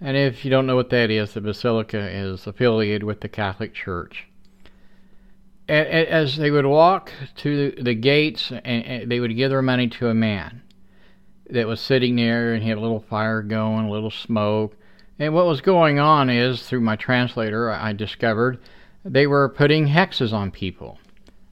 And 0.00 0.16
if 0.16 0.44
you 0.44 0.50
don't 0.50 0.66
know 0.66 0.76
what 0.76 0.90
that 0.90 1.10
is, 1.10 1.32
the 1.32 1.40
Basilica 1.40 1.98
is 1.98 2.46
affiliated 2.46 3.04
with 3.04 3.20
the 3.20 3.28
Catholic 3.28 3.74
Church 3.74 4.28
as 5.68 6.36
they 6.36 6.50
would 6.50 6.64
walk 6.64 7.12
to 7.36 7.72
the 7.72 7.94
gates, 7.94 8.50
and 8.64 9.10
they 9.10 9.20
would 9.20 9.36
give 9.36 9.50
their 9.50 9.62
money 9.62 9.86
to 9.86 10.08
a 10.08 10.14
man 10.14 10.62
that 11.50 11.66
was 11.66 11.80
sitting 11.80 12.16
there, 12.16 12.54
and 12.54 12.62
he 12.62 12.70
had 12.70 12.78
a 12.78 12.80
little 12.80 13.00
fire 13.00 13.42
going, 13.42 13.86
a 13.86 13.90
little 13.90 14.10
smoke. 14.10 14.74
And 15.18 15.34
what 15.34 15.46
was 15.46 15.60
going 15.60 15.98
on 15.98 16.30
is, 16.30 16.62
through 16.62 16.80
my 16.80 16.96
translator, 16.96 17.70
I 17.70 17.92
discovered 17.92 18.58
they 19.04 19.26
were 19.26 19.48
putting 19.48 19.88
hexes 19.88 20.32
on 20.32 20.50
people 20.50 20.98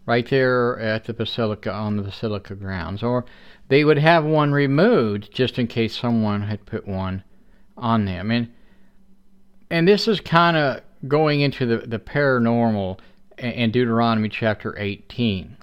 right 0.06 0.28
there 0.30 0.78
at 0.78 1.04
the 1.04 1.12
basilica 1.12 1.72
on 1.72 1.96
the 1.96 2.02
basilica 2.02 2.54
grounds, 2.54 3.02
or 3.02 3.24
they 3.68 3.84
would 3.84 3.98
have 3.98 4.24
one 4.24 4.52
removed 4.52 5.32
just 5.32 5.58
in 5.58 5.66
case 5.66 5.96
someone 5.96 6.42
had 6.42 6.64
put 6.64 6.86
one 6.86 7.22
on 7.76 8.04
them. 8.04 8.30
And 8.30 8.52
and 9.70 9.86
this 9.86 10.06
is 10.06 10.20
kind 10.20 10.56
of 10.56 10.80
going 11.06 11.40
into 11.40 11.66
the 11.66 11.78
the 11.78 11.98
paranormal 11.98 13.00
in 13.38 13.70
Deuteronomy 13.70 14.28
chapter 14.28 14.78
18. 14.78 15.56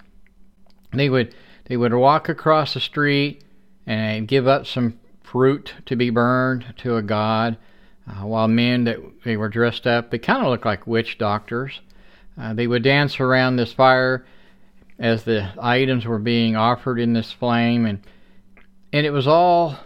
They 0.92 1.08
would 1.08 1.34
they 1.64 1.76
would 1.76 1.94
walk 1.94 2.28
across 2.28 2.74
the 2.74 2.80
street 2.80 3.42
and 3.86 4.28
give 4.28 4.46
up 4.46 4.66
some 4.66 5.00
fruit 5.22 5.74
to 5.86 5.96
be 5.96 6.10
burned 6.10 6.74
to 6.78 6.96
a 6.96 7.02
god, 7.02 7.56
uh, 8.06 8.26
while 8.26 8.48
men 8.48 8.84
that 8.84 8.98
they 9.24 9.36
were 9.36 9.48
dressed 9.48 9.86
up, 9.86 10.10
they 10.10 10.18
kind 10.18 10.42
of 10.44 10.50
looked 10.50 10.66
like 10.66 10.86
witch 10.86 11.18
doctors. 11.18 11.80
Uh, 12.38 12.52
they 12.52 12.66
would 12.66 12.82
dance 12.82 13.18
around 13.18 13.56
this 13.56 13.72
fire 13.72 14.24
as 15.04 15.24
the 15.24 15.52
items 15.60 16.06
were 16.06 16.18
being 16.18 16.56
offered 16.56 16.98
in 16.98 17.12
this 17.12 17.30
flame, 17.30 17.84
and 17.84 18.00
and 18.90 19.04
it 19.04 19.10
was 19.10 19.26
all 19.26 19.76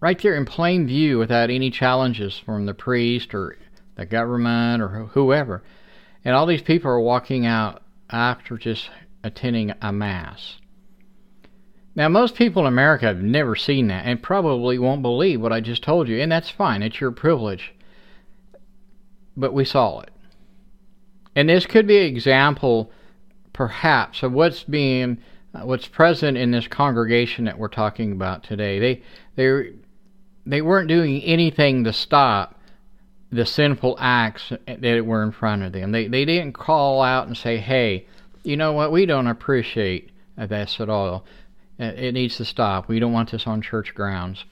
right 0.00 0.20
there 0.22 0.36
in 0.36 0.44
plain 0.44 0.86
view 0.86 1.18
without 1.18 1.50
any 1.50 1.70
challenges 1.70 2.38
from 2.38 2.64
the 2.64 2.74
priest 2.74 3.34
or 3.34 3.56
the 3.96 4.06
government 4.06 4.80
or 4.80 5.06
whoever. 5.12 5.64
And 6.24 6.36
all 6.36 6.46
these 6.46 6.62
people 6.62 6.88
are 6.88 7.00
walking 7.00 7.46
out 7.46 7.82
after 8.10 8.56
just 8.56 8.90
attending 9.24 9.72
a 9.82 9.92
mass. 9.92 10.58
Now, 11.96 12.08
most 12.08 12.36
people 12.36 12.62
in 12.62 12.68
America 12.68 13.06
have 13.06 13.20
never 13.20 13.56
seen 13.56 13.88
that 13.88 14.04
and 14.06 14.22
probably 14.22 14.78
won't 14.78 15.02
believe 15.02 15.40
what 15.40 15.52
I 15.52 15.60
just 15.60 15.82
told 15.82 16.06
you, 16.06 16.20
and 16.20 16.30
that's 16.30 16.50
fine. 16.50 16.84
It's 16.84 17.00
your 17.00 17.10
privilege. 17.10 17.74
but 19.36 19.52
we 19.54 19.64
saw 19.64 20.00
it. 20.00 20.10
And 21.34 21.48
this 21.48 21.66
could 21.66 21.86
be 21.86 21.98
an 21.98 22.06
example, 22.06 22.90
perhaps, 23.58 24.22
of 24.22 24.32
what's 24.32 24.62
being, 24.62 25.18
uh, 25.52 25.66
what's 25.66 25.88
present 25.88 26.38
in 26.38 26.52
this 26.52 26.68
congregation 26.68 27.44
that 27.46 27.58
we're 27.58 27.66
talking 27.66 28.12
about 28.12 28.44
today. 28.44 28.78
They, 28.78 29.02
they, 29.34 29.72
they 30.46 30.62
weren't 30.62 30.86
doing 30.86 31.20
anything 31.24 31.82
to 31.82 31.92
stop 31.92 32.60
the 33.32 33.44
sinful 33.44 33.96
acts 33.98 34.52
that 34.68 35.04
were 35.04 35.24
in 35.24 35.32
front 35.32 35.64
of 35.64 35.72
them. 35.72 35.90
They, 35.90 36.06
they 36.06 36.24
didn't 36.24 36.52
call 36.52 37.02
out 37.02 37.26
and 37.26 37.36
say, 37.36 37.56
"Hey, 37.56 38.06
you 38.44 38.56
know 38.56 38.74
what? 38.74 38.92
We 38.92 39.06
don't 39.06 39.26
appreciate 39.26 40.12
this 40.36 40.78
at 40.78 40.88
all. 40.88 41.24
It 41.80 42.14
needs 42.14 42.36
to 42.36 42.44
stop. 42.44 42.86
We 42.86 43.00
don't 43.00 43.12
want 43.12 43.32
this 43.32 43.48
on 43.48 43.60
church 43.60 43.92
grounds 43.92 44.44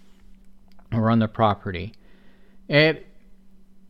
or 0.92 1.12
on 1.12 1.20
the 1.20 1.28
property." 1.28 1.94
And 2.68 2.98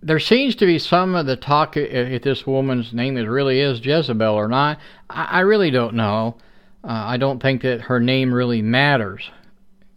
there 0.07 0.21
seems 0.21 0.55
to 0.55 0.67
be 0.67 0.79
some 0.79 1.17
of 1.17 1.27
the 1.27 1.37
talk 1.37 1.77
if 1.77 2.23
this 2.23 2.47
woman's 2.47 2.93
name 2.93 3.17
is 3.17 3.27
really 3.27 3.59
is 3.59 3.85
Jezebel 3.85 4.35
or 4.35 4.47
not. 4.47 4.79
I, 5.11 5.25
I 5.25 5.41
really 5.41 5.73
don't 5.73 5.95
know. 5.95 6.37
Uh, 6.85 6.93
I 6.93 7.17
don't 7.17 7.43
think 7.43 7.63
that 7.63 7.83
her 7.83 7.99
name 7.99 8.33
really 8.33 8.63
matters. 8.63 9.31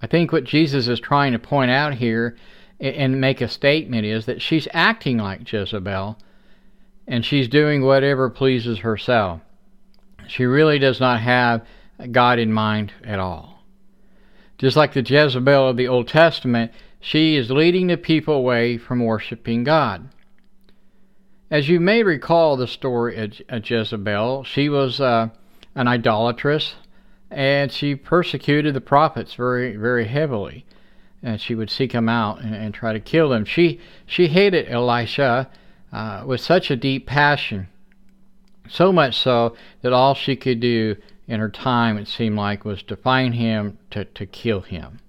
I 0.02 0.08
think 0.08 0.32
what 0.32 0.46
Jesus 0.46 0.88
is 0.88 1.00
trying 1.00 1.34
to 1.34 1.40
point 1.40 1.70
out 1.70 1.94
here 1.94 2.36
and 2.80 3.22
make 3.22 3.40
a 3.40 3.48
statement 3.48 4.06
is 4.06 4.26
that 4.26 4.42
she's 4.42 4.68
acting 4.74 5.20
like 5.20 5.52
Jezebel 5.52 6.18
and 7.08 7.24
she's 7.24 7.48
doing 7.48 7.84
whatever 7.84 8.32
pleases 8.32 8.80
herself. 8.80 9.42
She 10.28 10.46
really 10.46 10.80
does 10.80 11.00
not 11.00 11.20
have 11.20 11.64
God 12.12 12.40
in 12.40 12.52
mind 12.52 12.94
at 13.04 13.20
all. 13.20 13.64
Just 14.58 14.76
like 14.76 14.94
the 14.94 15.04
Jezebel 15.04 15.70
of 15.70 15.78
the 15.78 15.88
Old 15.88 16.08
Testament, 16.08 16.72
she 17.00 17.36
is 17.36 17.50
leading 17.50 17.88
the 17.88 17.98
people 17.98 18.34
away 18.34 18.78
from 18.78 19.04
worshiping 19.04 19.64
God. 19.64 20.10
As 21.52 21.68
you 21.70 21.80
may 21.80 22.04
recall 22.04 22.58
the 22.58 22.68
story 22.68 23.18
of 23.50 23.70
Jezebel, 23.70 24.44
she 24.44 24.70
was 24.70 25.02
uh, 25.02 25.30
an 25.76 25.88
idolatress 25.88 26.76
and 27.32 27.72
she 27.72 27.96
persecuted 27.96 28.74
the 28.74 28.82
prophets 28.82 29.34
very, 29.34 29.76
very 29.76 30.08
heavily. 30.08 30.66
And 31.22 31.40
she 31.40 31.56
would 31.56 31.70
seek 31.70 31.92
them 31.92 32.10
out 32.10 32.42
and, 32.42 32.56
and 32.56 32.74
try 32.74 32.94
to 32.94 33.00
kill 33.00 33.30
them. 33.30 33.46
She, 33.46 33.80
she 34.06 34.28
hated 34.28 34.70
Elisha 34.70 35.50
uh, 35.92 36.24
with 36.26 36.42
such 36.42 36.72
a 36.72 36.76
deep 36.76 37.08
passion, 37.08 37.68
so 38.70 38.94
much 38.94 39.18
so 39.18 39.56
that 39.82 39.92
all 39.92 40.14
she 40.14 40.36
could 40.36 40.60
do 40.60 40.96
in 41.28 41.40
her 41.40 41.50
time, 41.50 41.98
it 41.98 42.08
seemed 42.08 42.38
like, 42.38 42.64
was 42.64 42.84
to 42.84 42.96
find 42.96 43.36
him 43.36 43.78
to, 43.92 44.06
to 44.06 44.26
kill 44.26 44.62
him. 44.62 45.00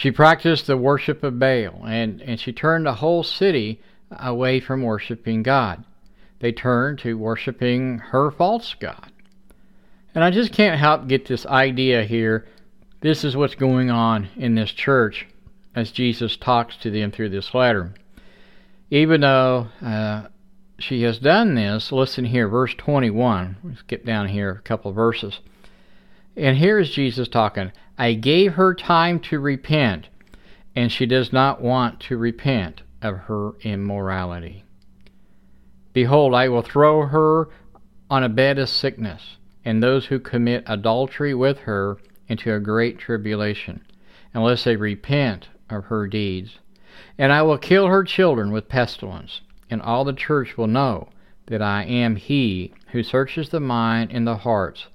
She 0.00 0.10
practiced 0.10 0.66
the 0.66 0.78
worship 0.78 1.22
of 1.22 1.38
Baal, 1.38 1.84
and, 1.84 2.22
and 2.22 2.40
she 2.40 2.54
turned 2.54 2.86
the 2.86 2.94
whole 2.94 3.22
city 3.22 3.82
away 4.10 4.58
from 4.58 4.80
worshiping 4.80 5.42
God. 5.42 5.84
They 6.38 6.52
turned 6.52 7.00
to 7.00 7.18
worshiping 7.18 7.98
her 7.98 8.30
false 8.30 8.72
God. 8.72 9.12
And 10.14 10.24
I 10.24 10.30
just 10.30 10.54
can't 10.54 10.80
help 10.80 11.06
get 11.06 11.26
this 11.26 11.44
idea 11.44 12.04
here. 12.04 12.46
This 13.02 13.24
is 13.24 13.36
what's 13.36 13.54
going 13.54 13.90
on 13.90 14.30
in 14.38 14.54
this 14.54 14.70
church 14.70 15.26
as 15.74 15.92
Jesus 15.92 16.34
talks 16.34 16.78
to 16.78 16.90
them 16.90 17.10
through 17.10 17.28
this 17.28 17.52
letter. 17.52 17.92
Even 18.90 19.20
though 19.20 19.68
uh, 19.82 20.28
she 20.78 21.02
has 21.02 21.18
done 21.18 21.56
this, 21.56 21.92
listen 21.92 22.24
here, 22.24 22.48
verse 22.48 22.72
21. 22.72 23.58
We'll 23.62 23.76
skip 23.76 24.06
down 24.06 24.28
here 24.28 24.50
a 24.52 24.62
couple 24.62 24.88
of 24.88 24.94
verses. 24.94 25.40
And 26.36 26.56
here 26.56 26.78
is 26.78 26.90
Jesus 26.90 27.28
talking. 27.28 27.72
I 27.98 28.14
gave 28.14 28.54
her 28.54 28.74
time 28.74 29.20
to 29.20 29.40
repent, 29.40 30.08
and 30.74 30.90
she 30.90 31.06
does 31.06 31.32
not 31.32 31.60
want 31.60 32.00
to 32.00 32.16
repent 32.16 32.82
of 33.02 33.16
her 33.18 33.52
immorality. 33.62 34.64
Behold, 35.92 36.34
I 36.34 36.48
will 36.48 36.62
throw 36.62 37.06
her 37.06 37.48
on 38.08 38.22
a 38.22 38.28
bed 38.28 38.58
of 38.58 38.68
sickness, 38.68 39.36
and 39.64 39.82
those 39.82 40.06
who 40.06 40.18
commit 40.18 40.64
adultery 40.66 41.34
with 41.34 41.58
her 41.60 41.98
into 42.28 42.54
a 42.54 42.60
great 42.60 42.98
tribulation, 42.98 43.84
unless 44.32 44.64
they 44.64 44.76
repent 44.76 45.48
of 45.68 45.84
her 45.86 46.06
deeds. 46.06 46.58
And 47.18 47.32
I 47.32 47.42
will 47.42 47.58
kill 47.58 47.86
her 47.88 48.04
children 48.04 48.52
with 48.52 48.68
pestilence, 48.68 49.40
and 49.68 49.82
all 49.82 50.04
the 50.04 50.12
church 50.12 50.56
will 50.56 50.68
know 50.68 51.08
that 51.46 51.60
I 51.60 51.84
am 51.84 52.16
he 52.16 52.72
who 52.92 53.02
searches 53.02 53.48
the 53.48 53.60
mind 53.60 54.10
and 54.12 54.26
the 54.26 54.38
hearts, 54.38 54.86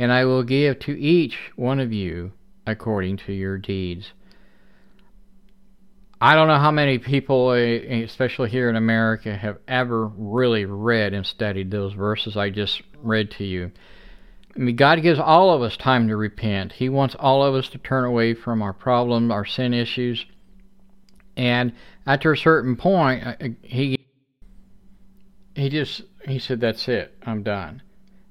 and 0.00 0.10
I 0.10 0.24
will 0.24 0.42
give 0.42 0.78
to 0.80 0.98
each 0.98 1.52
one 1.56 1.78
of 1.78 1.92
you 1.92 2.32
according 2.66 3.18
to 3.18 3.34
your 3.34 3.58
deeds. 3.58 4.12
I 6.22 6.34
don't 6.34 6.48
know 6.48 6.58
how 6.58 6.70
many 6.70 6.98
people, 6.98 7.52
eh, 7.52 8.02
especially 8.02 8.48
here 8.48 8.70
in 8.70 8.76
America, 8.76 9.36
have 9.36 9.58
ever 9.68 10.06
really 10.06 10.64
read 10.64 11.12
and 11.12 11.26
studied 11.26 11.70
those 11.70 11.92
verses 11.92 12.34
I 12.34 12.48
just 12.48 12.80
read 13.02 13.30
to 13.32 13.44
you. 13.44 13.72
I 14.56 14.58
mean, 14.58 14.76
God 14.76 15.02
gives 15.02 15.20
all 15.20 15.52
of 15.54 15.60
us 15.60 15.76
time 15.76 16.08
to 16.08 16.16
repent. 16.16 16.72
He 16.72 16.88
wants 16.88 17.14
all 17.14 17.44
of 17.44 17.54
us 17.54 17.68
to 17.68 17.78
turn 17.78 18.04
away 18.04 18.32
from 18.32 18.62
our 18.62 18.72
problems, 18.72 19.30
our 19.30 19.44
sin 19.44 19.74
issues. 19.74 20.24
And 21.36 21.74
after 22.06 22.32
a 22.32 22.38
certain 22.38 22.76
point, 22.76 23.26
uh, 23.26 23.34
uh, 23.38 23.48
he 23.62 23.98
he 25.54 25.68
just 25.68 26.02
he 26.26 26.38
said, 26.38 26.60
"That's 26.60 26.88
it. 26.88 27.14
I'm 27.22 27.42
done." 27.42 27.82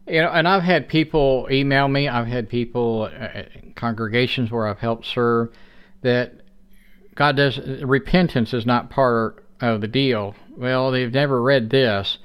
You 0.09 0.23
know, 0.23 0.29
and 0.29 0.47
I've 0.47 0.63
had 0.63 0.89
people 0.89 1.47
email 1.51 1.87
me. 1.87 2.07
I've 2.07 2.27
had 2.27 2.49
people 2.49 3.09
uh, 3.15 3.43
congregations 3.75 4.49
where 4.49 4.67
I've 4.67 4.79
helped 4.79 5.05
serve 5.05 5.49
that 6.01 6.33
God 7.15 7.35
does 7.35 7.59
repentance 7.83 8.53
is 8.53 8.65
not 8.65 8.89
part 8.89 9.45
of 9.61 9.81
the 9.81 9.87
deal. 9.87 10.35
Well, 10.57 10.91
they've 10.91 11.13
never 11.13 11.41
read 11.41 11.69
this 11.69 12.17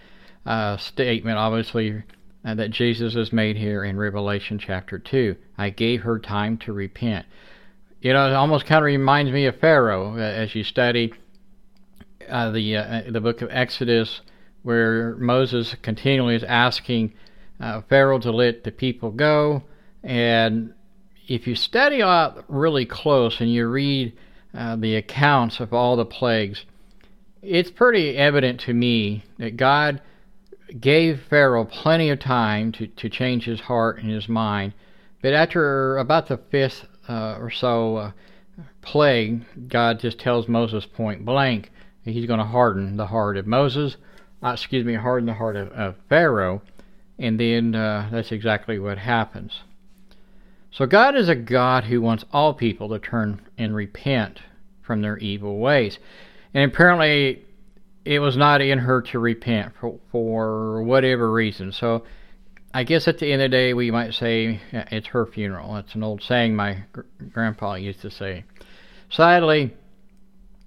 uh, 0.47 0.77
statement, 0.79 1.37
obviously, 1.37 2.05
uh, 2.45 2.55
that 2.55 2.71
Jesus 2.71 3.15
has 3.15 3.33
made 3.33 3.57
here 3.57 3.85
in 3.85 3.99
Revelation 3.99 4.59
chapter 4.59 4.99
two. 4.99 5.37
I 5.59 5.71
gave 5.71 6.03
her 6.03 6.19
time 6.19 6.57
to 6.59 6.73
repent. 6.73 7.27
You 8.01 8.13
know, 8.13 8.29
it 8.29 8.35
almost 8.35 8.67
kind 8.67 8.79
of 8.79 8.85
reminds 8.85 9.31
me 9.33 9.47
of 9.47 9.59
Pharaoh 9.59 10.15
uh, 10.15 10.21
as 10.21 10.55
you 10.55 10.65
study 10.65 11.13
uh, 12.29 12.51
the 12.51 12.77
uh, 12.77 13.03
the 13.11 13.21
book 13.21 13.43
of 13.43 13.51
Exodus, 13.51 14.23
where 14.63 15.17
Moses 15.17 15.75
continually 15.83 16.35
is 16.35 16.45
asking 16.45 17.13
uh, 17.65 17.81
Pharaoh 17.89 18.19
to 18.19 18.31
let 18.31 18.63
the 18.63 18.71
people 18.71 19.11
go. 19.11 19.63
And 20.03 20.75
if 21.27 21.47
you 21.47 21.55
study 21.55 22.03
out 22.03 22.45
really 22.47 22.85
close 22.85 23.41
and 23.41 23.51
you 23.51 23.67
read 23.67 24.13
uh, 24.53 24.77
the 24.77 24.97
accounts 24.97 25.61
of 25.61 25.73
all 25.73 25.97
the 25.97 26.05
plagues, 26.05 26.67
it's 27.41 27.71
pretty 27.71 28.19
evident 28.19 28.61
to 28.61 28.75
me 28.75 29.25
that 29.39 29.57
God 29.57 30.03
gave 30.79 31.23
Pharaoh 31.31 31.65
plenty 31.65 32.11
of 32.11 32.19
time 32.21 32.71
to, 32.73 32.87
to 32.87 33.09
change 33.09 33.45
his 33.45 33.61
heart 33.61 33.99
and 33.99 34.11
his 34.11 34.29
mind. 34.29 34.75
But 35.23 35.33
after 35.33 35.97
about 35.97 36.29
the 36.29 36.37
fifth 36.37 36.85
uh, 37.09 37.39
or 37.39 37.51
so 37.51 37.97
uh, 37.97 38.13
plague, 38.83 39.43
God 39.69 40.01
just 40.01 40.19
tells 40.19 40.49
Moses 40.49 40.85
point 40.85 41.25
blank 41.25 41.71
he's 42.05 42.27
going 42.27 42.41
to 42.41 42.45
harden 42.45 42.99
the 42.99 43.07
heart 43.07 43.39
of 43.39 43.47
Moses, 43.47 43.97
uh, 44.43 44.51
excuse 44.51 44.85
me, 44.85 44.95
harden 44.95 45.27
the 45.27 45.33
heart 45.33 45.57
of, 45.57 45.69
of 45.69 45.95
Pharaoh 46.11 46.61
and 47.19 47.39
then 47.39 47.75
uh, 47.75 48.09
that's 48.11 48.33
exactly 48.33 48.79
what 48.79 48.99
happens. 48.99 49.63
So 50.71 50.87
God 50.87 51.15
is 51.15 51.29
a 51.29 51.37
God 51.37 51.85
who 51.85 52.01
wants 52.01 52.25
all 52.33 52.55
people 52.55 52.89
to 52.89 52.99
turn 52.99 53.41
and 53.57 53.75
repent 53.75 54.41
from 54.83 55.03
their 55.03 55.17
evil 55.19 55.59
ways. 55.59 55.99
And 56.53 56.71
apparently, 56.71 57.45
it 58.05 58.19
was 58.19 58.37
not 58.37 58.61
in 58.61 58.81
her 58.81 59.03
to 59.03 59.19
repent 59.19 59.73
for, 59.81 59.99
for 60.11 60.83
whatever 60.83 61.31
reason. 61.31 61.73
So 61.73 62.05
I 62.73 62.83
guess 62.83 63.07
at 63.07 63.19
the 63.19 63.33
end 63.33 63.41
of 63.41 63.51
the 63.51 63.57
day, 63.57 63.73
we 63.73 63.93
might 63.93 64.15
say 64.15 64.61
it's 64.73 65.07
her 65.09 65.27
funeral. 65.27 65.75
That's 65.75 65.95
an 65.95 66.03
old 66.03 66.23
saying 66.23 66.57
my 66.57 66.85
gr- 66.93 67.03
grandpa 67.33 67.75
used 67.75 68.03
to 68.03 68.11
say. 68.11 68.45
Sadly, 69.11 69.75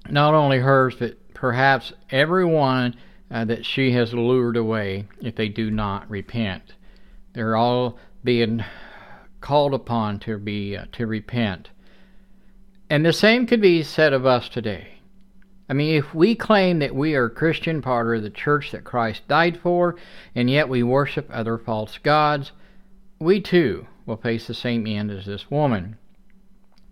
not 0.09 0.33
only 0.33 0.59
hers, 0.59 0.95
but 0.97 1.17
perhaps 1.33 1.91
everyone 2.09 2.95
uh, 3.29 3.45
that 3.45 3.65
she 3.65 3.91
has 3.91 4.13
lured 4.13 4.57
away 4.57 5.05
if 5.21 5.35
they 5.35 5.49
do 5.49 5.69
not 5.69 6.09
repent. 6.09 6.73
They're 7.33 7.55
all 7.55 7.97
being 8.23 8.63
called 9.41 9.73
upon 9.73 10.19
to 10.19 10.37
be 10.37 10.75
uh, 10.75 10.85
to 10.93 11.05
repent. 11.05 11.69
And 12.89 13.05
the 13.05 13.13
same 13.13 13.45
could 13.45 13.61
be 13.61 13.83
said 13.83 14.13
of 14.13 14.25
us 14.25 14.49
today. 14.49 14.99
I 15.69 15.73
mean, 15.73 15.95
if 15.95 16.15
we 16.15 16.35
claim 16.35 16.79
that 16.79 16.95
we 16.95 17.15
are 17.15 17.25
a 17.25 17.29
Christian, 17.29 17.81
part 17.81 18.15
of 18.15 18.23
the 18.23 18.29
church 18.29 18.71
that 18.71 18.85
Christ 18.85 19.27
died 19.27 19.59
for, 19.61 19.97
and 20.33 20.49
yet 20.49 20.69
we 20.69 20.81
worship 20.81 21.29
other 21.29 21.57
false 21.57 21.97
gods, 21.97 22.53
we 23.19 23.41
too 23.41 23.85
will 24.05 24.15
face 24.15 24.47
the 24.47 24.53
same 24.53 24.87
end 24.87 25.11
as 25.11 25.25
this 25.25 25.51
woman. 25.51 25.97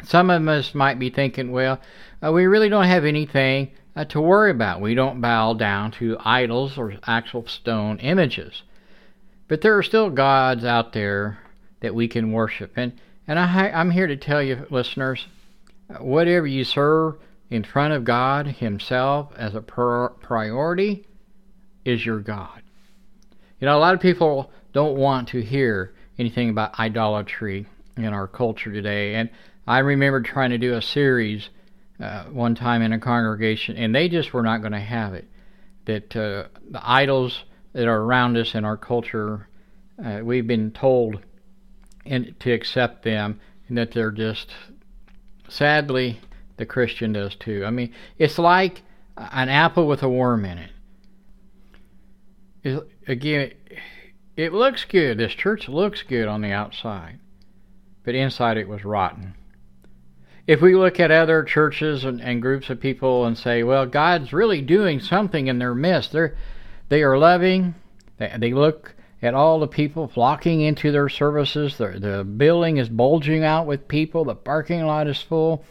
Some 0.03 0.29
of 0.29 0.45
us 0.49 0.75
might 0.75 0.99
be 0.99 1.09
thinking, 1.09 1.51
well, 1.51 1.79
uh, 2.21 2.31
we 2.33 2.45
really 2.45 2.67
don't 2.67 2.83
have 2.83 3.05
anything 3.05 3.71
uh, 3.95 4.05
to 4.05 4.21
worry 4.21 4.51
about. 4.51 4.81
We 4.81 4.95
don't 4.95 5.21
bow 5.21 5.53
down 5.53 5.91
to 5.91 6.17
idols 6.19 6.77
or 6.77 6.95
actual 7.05 7.47
stone 7.47 7.99
images. 7.99 8.63
But 9.47 9.61
there 9.61 9.77
are 9.77 9.83
still 9.83 10.09
gods 10.09 10.65
out 10.65 10.93
there 10.93 11.39
that 11.81 11.95
we 11.95 12.07
can 12.07 12.31
worship. 12.31 12.73
And, 12.75 12.93
and 13.27 13.39
I, 13.39 13.69
I'm 13.69 13.91
here 13.91 14.07
to 14.07 14.17
tell 14.17 14.41
you, 14.41 14.65
listeners, 14.69 15.27
whatever 15.99 16.47
you 16.47 16.63
serve, 16.63 17.15
in 17.49 17.63
front 17.63 17.93
of 17.93 18.03
God 18.03 18.47
Himself 18.47 19.31
as 19.37 19.53
a 19.53 19.61
priority 19.61 21.05
is 21.83 22.05
your 22.05 22.19
God. 22.19 22.61
You 23.59 23.67
know, 23.67 23.77
a 23.77 23.79
lot 23.79 23.93
of 23.93 24.01
people 24.01 24.51
don't 24.73 24.97
want 24.97 25.29
to 25.29 25.41
hear 25.41 25.93
anything 26.17 26.49
about 26.49 26.79
idolatry 26.79 27.67
in 27.97 28.07
our 28.07 28.27
culture 28.27 28.73
today. 28.73 29.15
And 29.15 29.29
I 29.67 29.79
remember 29.79 30.21
trying 30.21 30.49
to 30.49 30.57
do 30.57 30.73
a 30.73 30.81
series 30.81 31.49
uh, 31.99 32.25
one 32.25 32.55
time 32.55 32.81
in 32.81 32.93
a 32.93 32.99
congregation, 32.99 33.77
and 33.77 33.93
they 33.93 34.09
just 34.09 34.33
were 34.33 34.43
not 34.43 34.61
going 34.61 34.73
to 34.73 34.79
have 34.79 35.13
it. 35.13 35.27
That 35.85 36.15
uh, 36.15 36.47
the 36.69 36.81
idols 36.81 37.43
that 37.73 37.87
are 37.87 38.01
around 38.01 38.37
us 38.37 38.55
in 38.55 38.65
our 38.65 38.77
culture, 38.77 39.47
uh, 40.03 40.19
we've 40.23 40.47
been 40.47 40.71
told 40.71 41.21
to 42.05 42.51
accept 42.51 43.03
them, 43.03 43.39
and 43.67 43.77
that 43.77 43.91
they're 43.91 44.11
just 44.11 44.51
sadly 45.47 46.19
the 46.57 46.65
Christian 46.65 47.13
does 47.13 47.35
too. 47.35 47.63
I 47.65 47.71
mean, 47.71 47.93
it's 48.17 48.37
like 48.37 48.81
an 49.17 49.49
apple 49.49 49.87
with 49.87 50.03
a 50.03 50.09
worm 50.09 50.45
in 50.45 50.57
it. 50.57 50.71
it 52.63 52.89
again, 53.07 53.53
it 54.35 54.53
looks 54.53 54.85
good. 54.85 55.17
This 55.17 55.33
church 55.33 55.69
looks 55.69 56.03
good 56.03 56.27
on 56.27 56.41
the 56.41 56.51
outside, 56.51 57.19
but 58.03 58.15
inside 58.15 58.57
it 58.57 58.67
was 58.67 58.83
rotten. 58.83 59.35
If 60.47 60.61
we 60.61 60.75
look 60.75 60.99
at 60.99 61.09
other 61.09 61.43
churches 61.43 62.03
and, 62.03 62.21
and 62.21 62.41
groups 62.41 62.69
of 62.69 62.79
people 62.79 63.25
and 63.25 63.37
say, 63.37 63.63
well, 63.63 63.85
God's 63.85 64.31
really 64.31 64.61
doing 64.61 64.99
something 64.99 65.47
in 65.47 65.57
their 65.57 65.73
midst, 65.73 66.11
they're, 66.11 66.35
they 66.89 67.01
are 67.01 67.17
loving, 67.17 67.73
they, 68.17 68.31
they 68.37 68.53
look 68.53 68.93
at 69.23 69.33
all 69.33 69.59
the 69.59 69.67
people 69.67 70.07
flocking 70.07 70.61
into 70.61 70.91
their 70.91 71.09
services, 71.09 71.77
the, 71.77 71.97
the 71.99 72.23
building 72.23 72.77
is 72.77 72.89
bulging 72.89 73.43
out 73.43 73.65
with 73.65 73.87
people, 73.87 74.23
the 74.23 74.35
parking 74.35 74.85
lot 74.85 75.07
is 75.07 75.19
full, 75.19 75.65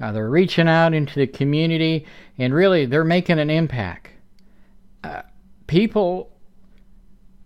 uh, 0.00 0.10
they're 0.10 0.28
reaching 0.28 0.68
out 0.68 0.92
into 0.92 1.14
the 1.14 1.26
community, 1.26 2.04
and 2.36 2.52
really 2.52 2.84
they're 2.84 3.04
making 3.04 3.38
an 3.38 3.48
impact. 3.48 4.08
Uh, 5.04 5.22
people 5.68 6.30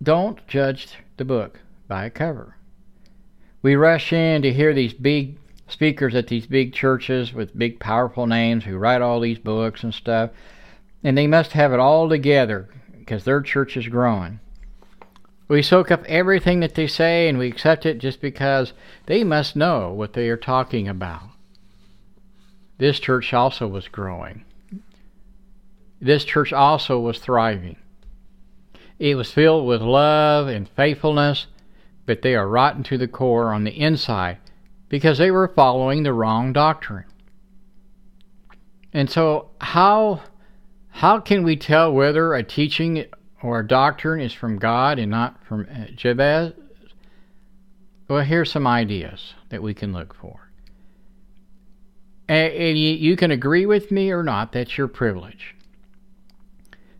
don't 0.01 0.45
judge 0.47 0.87
the 1.17 1.25
book 1.25 1.59
by 1.87 2.05
a 2.05 2.09
cover. 2.09 2.55
We 3.61 3.75
rush 3.75 4.11
in 4.11 4.41
to 4.41 4.51
hear 4.51 4.73
these 4.73 4.93
big 4.93 5.37
speakers 5.71 6.13
at 6.15 6.27
these 6.27 6.45
big 6.45 6.73
churches 6.73 7.33
with 7.33 7.57
big 7.57 7.79
powerful 7.79 8.27
names 8.27 8.65
who 8.65 8.77
write 8.77 9.01
all 9.01 9.19
these 9.19 9.39
books 9.39 9.83
and 9.83 9.93
stuff, 9.93 10.29
and 11.03 11.17
they 11.17 11.27
must 11.27 11.53
have 11.53 11.73
it 11.73 11.79
all 11.79 12.09
together 12.09 12.69
because 12.99 13.23
their 13.23 13.41
church 13.41 13.77
is 13.77 13.87
growing. 13.87 14.39
We 15.47 15.61
soak 15.61 15.91
up 15.91 16.03
everything 16.05 16.59
that 16.61 16.75
they 16.75 16.87
say 16.87 17.27
and 17.27 17.37
we 17.37 17.47
accept 17.47 17.85
it 17.85 17.97
just 17.97 18.21
because 18.21 18.73
they 19.05 19.23
must 19.23 19.55
know 19.55 19.91
what 19.91 20.13
they 20.13 20.29
are 20.29 20.37
talking 20.37 20.87
about. 20.87 21.23
This 22.77 22.99
church 22.99 23.33
also 23.33 23.67
was 23.67 23.87
growing. 23.87 24.43
This 25.99 26.23
church 26.23 26.53
also 26.53 26.99
was 26.99 27.19
thriving. 27.19 27.75
It 28.97 29.15
was 29.15 29.31
filled 29.31 29.67
with 29.67 29.81
love 29.81 30.47
and 30.47 30.69
faithfulness, 30.69 31.47
but 32.05 32.21
they 32.21 32.35
are 32.35 32.47
rotten 32.47 32.83
to 32.83 32.97
the 32.97 33.07
core 33.07 33.53
on 33.53 33.63
the 33.63 33.79
inside 33.79 34.37
because 34.91 35.17
they 35.17 35.31
were 35.31 35.47
following 35.47 36.03
the 36.03 36.11
wrong 36.11 36.51
doctrine. 36.51 37.05
And 38.91 39.09
so, 39.09 39.51
how 39.61 40.21
how 40.89 41.21
can 41.21 41.43
we 41.43 41.55
tell 41.55 41.93
whether 41.93 42.33
a 42.33 42.43
teaching 42.43 43.05
or 43.41 43.61
a 43.61 43.67
doctrine 43.67 44.19
is 44.19 44.33
from 44.33 44.59
God 44.59 44.99
and 44.99 45.09
not 45.09 45.41
from 45.45 45.65
Jezebel? 45.97 46.51
Well, 48.09 48.23
here's 48.25 48.51
some 48.51 48.67
ideas 48.67 49.33
that 49.47 49.63
we 49.63 49.73
can 49.73 49.93
look 49.93 50.13
for. 50.13 50.51
And 52.27 52.77
you 52.77 53.15
can 53.15 53.31
agree 53.31 53.65
with 53.65 53.91
me 53.91 54.11
or 54.11 54.23
not, 54.23 54.51
that's 54.51 54.77
your 54.77 54.89
privilege. 54.89 55.55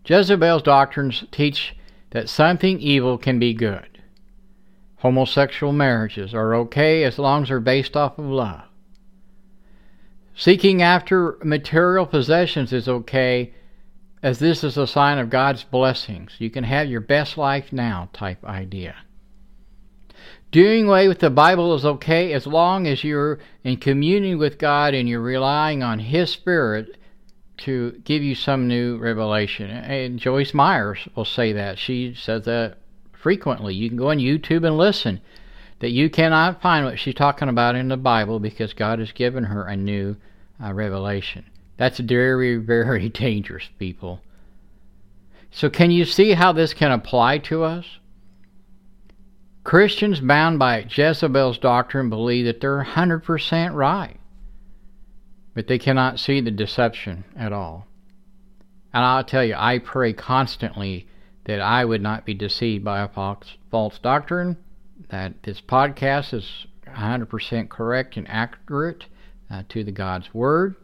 Jezebel's 0.06 0.64
doctrines 0.64 1.26
teach 1.32 1.76
that 2.12 2.30
something 2.30 2.80
evil 2.80 3.18
can 3.18 3.38
be 3.38 3.54
good. 3.54 3.91
Homosexual 5.02 5.74
marriages 5.74 6.32
are 6.32 6.54
okay 6.54 7.04
as 7.04 7.18
long 7.18 7.42
as 7.42 7.48
they're 7.50 7.60
based 7.60 7.98
off 7.98 8.20
of 8.20 8.26
love. 8.26 8.62
Seeking 10.36 10.84
after 10.84 11.40
material 11.44 12.06
possessions 12.06 12.72
is 12.72 12.88
okay 12.88 13.52
as 14.22 14.38
this 14.38 14.64
is 14.64 14.78
a 14.78 14.86
sign 14.86 15.18
of 15.18 15.32
God's 15.32 15.64
blessings. 15.64 16.34
You 16.38 16.52
can 16.52 16.64
have 16.64 16.88
your 16.88 17.02
best 17.02 17.36
life 17.36 17.74
now 17.74 18.10
type 18.14 18.46
idea. 18.46 18.96
Doing 20.52 20.88
away 20.88 21.08
with 21.08 21.18
the 21.18 21.32
Bible 21.32 21.74
is 21.74 21.84
okay 21.84 22.32
as 22.34 22.46
long 22.46 22.86
as 22.86 23.04
you're 23.04 23.40
in 23.64 23.78
communion 23.78 24.38
with 24.38 24.60
God 24.60 24.94
and 24.94 25.10
you're 25.10 25.20
relying 25.20 25.82
on 25.82 25.98
His 25.98 26.30
Spirit 26.30 26.96
to 27.58 28.00
give 28.04 28.22
you 28.22 28.36
some 28.36 28.68
new 28.68 28.98
revelation. 28.98 29.72
And 29.72 30.20
Joyce 30.20 30.54
Myers 30.54 31.08
will 31.16 31.26
say 31.26 31.54
that. 31.54 31.80
She 31.80 32.14
says 32.14 32.46
that 32.46 32.78
frequently. 33.22 33.74
You 33.74 33.90
can 33.90 33.98
go 33.98 34.10
on 34.10 34.18
YouTube 34.18 34.66
and 34.66 34.78
listen. 34.78 35.22
That 35.80 35.92
you 35.92 36.10
cannot 36.10 36.62
find 36.62 36.86
what 36.86 37.00
she's 37.00 37.16
talking 37.16 37.50
about 37.50 37.76
in 37.76 37.88
the 37.88 37.98
Bible 37.98 38.40
because 38.40 38.74
God 38.74 39.00
has 39.00 39.12
given 39.12 39.46
her 39.46 39.66
a 39.66 39.76
new 39.76 40.16
uh, 40.64 40.74
revelation. 40.74 41.46
That's 41.78 42.00
very, 42.00 42.58
very 42.58 43.10
dangerous, 43.26 43.70
people. 43.80 44.22
So, 45.50 45.70
can 45.70 45.90
you 45.90 46.06
see 46.06 46.34
how 46.34 46.52
this 46.52 46.74
can 46.74 46.92
apply 46.92 47.40
to 47.40 47.64
us? 47.64 47.86
Christians 49.64 50.20
bound 50.20 50.60
by 50.60 50.86
Jezebel's 50.90 51.58
doctrine 51.58 52.10
believe 52.10 52.46
that 52.46 52.62
they're 52.62 52.84
100% 52.84 53.74
right 53.74 54.18
but 55.54 55.68
they 55.68 55.78
cannot 55.78 56.20
see 56.20 56.42
the 56.42 56.52
deception 56.52 57.24
at 57.36 57.54
all. 57.54 57.88
And 58.94 59.04
I'll 59.04 59.24
tell 59.24 59.44
you, 59.44 59.56
I 59.58 59.80
pray 59.80 60.14
constantly 60.14 61.08
that 61.46 61.60
I 61.60 61.86
would 61.86 62.02
not 62.02 62.26
be 62.26 62.34
deceived 62.34 62.84
by 62.84 63.02
a 63.02 63.08
false, 63.08 64.00
doctrine, 64.00 64.58
that 65.10 65.44
this 65.44 65.62
podcast 65.62 66.34
is 66.34 66.66
100% 66.88 67.70
correct 67.70 68.18
and 68.18 68.28
accurate 68.30 69.06
uh, 69.50 69.64
to 69.70 69.84
the 69.84 69.92
God's 69.92 70.34
Word. 70.34 70.76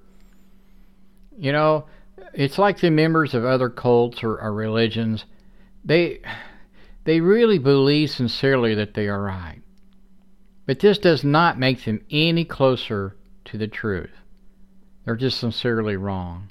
You 1.37 1.51
know, 1.51 1.85
it's 2.33 2.57
like 2.57 2.79
the 2.79 2.89
members 2.89 3.33
of 3.33 3.45
other 3.45 3.69
cults 3.69 4.23
or, 4.23 4.39
or 4.41 4.53
religions. 4.53 5.25
They, 5.85 6.21
they 7.03 7.21
really 7.21 7.59
believe 7.59 8.09
sincerely 8.09 8.75
that 8.75 8.93
they 8.93 9.07
are 9.07 9.21
right. 9.21 9.61
But 10.65 10.79
this 10.79 10.97
does 10.97 11.23
not 11.23 11.59
make 11.59 11.85
them 11.85 12.01
any 12.11 12.43
closer 12.43 13.15
to 13.45 13.57
the 13.57 13.67
truth. 13.67 14.11
They're 15.05 15.15
just 15.15 15.39
sincerely 15.39 15.95
wrong. 15.95 16.49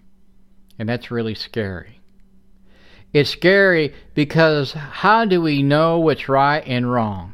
And 0.79 0.89
that's 0.89 1.11
really 1.11 1.35
scary. 1.35 1.96
It's 3.17 3.31
scary 3.31 3.95
because 4.13 4.73
how 4.73 5.25
do 5.25 5.41
we 5.41 5.63
know 5.63 5.99
what's 5.99 6.29
right 6.29 6.63
and 6.67 6.93
wrong? 6.93 7.33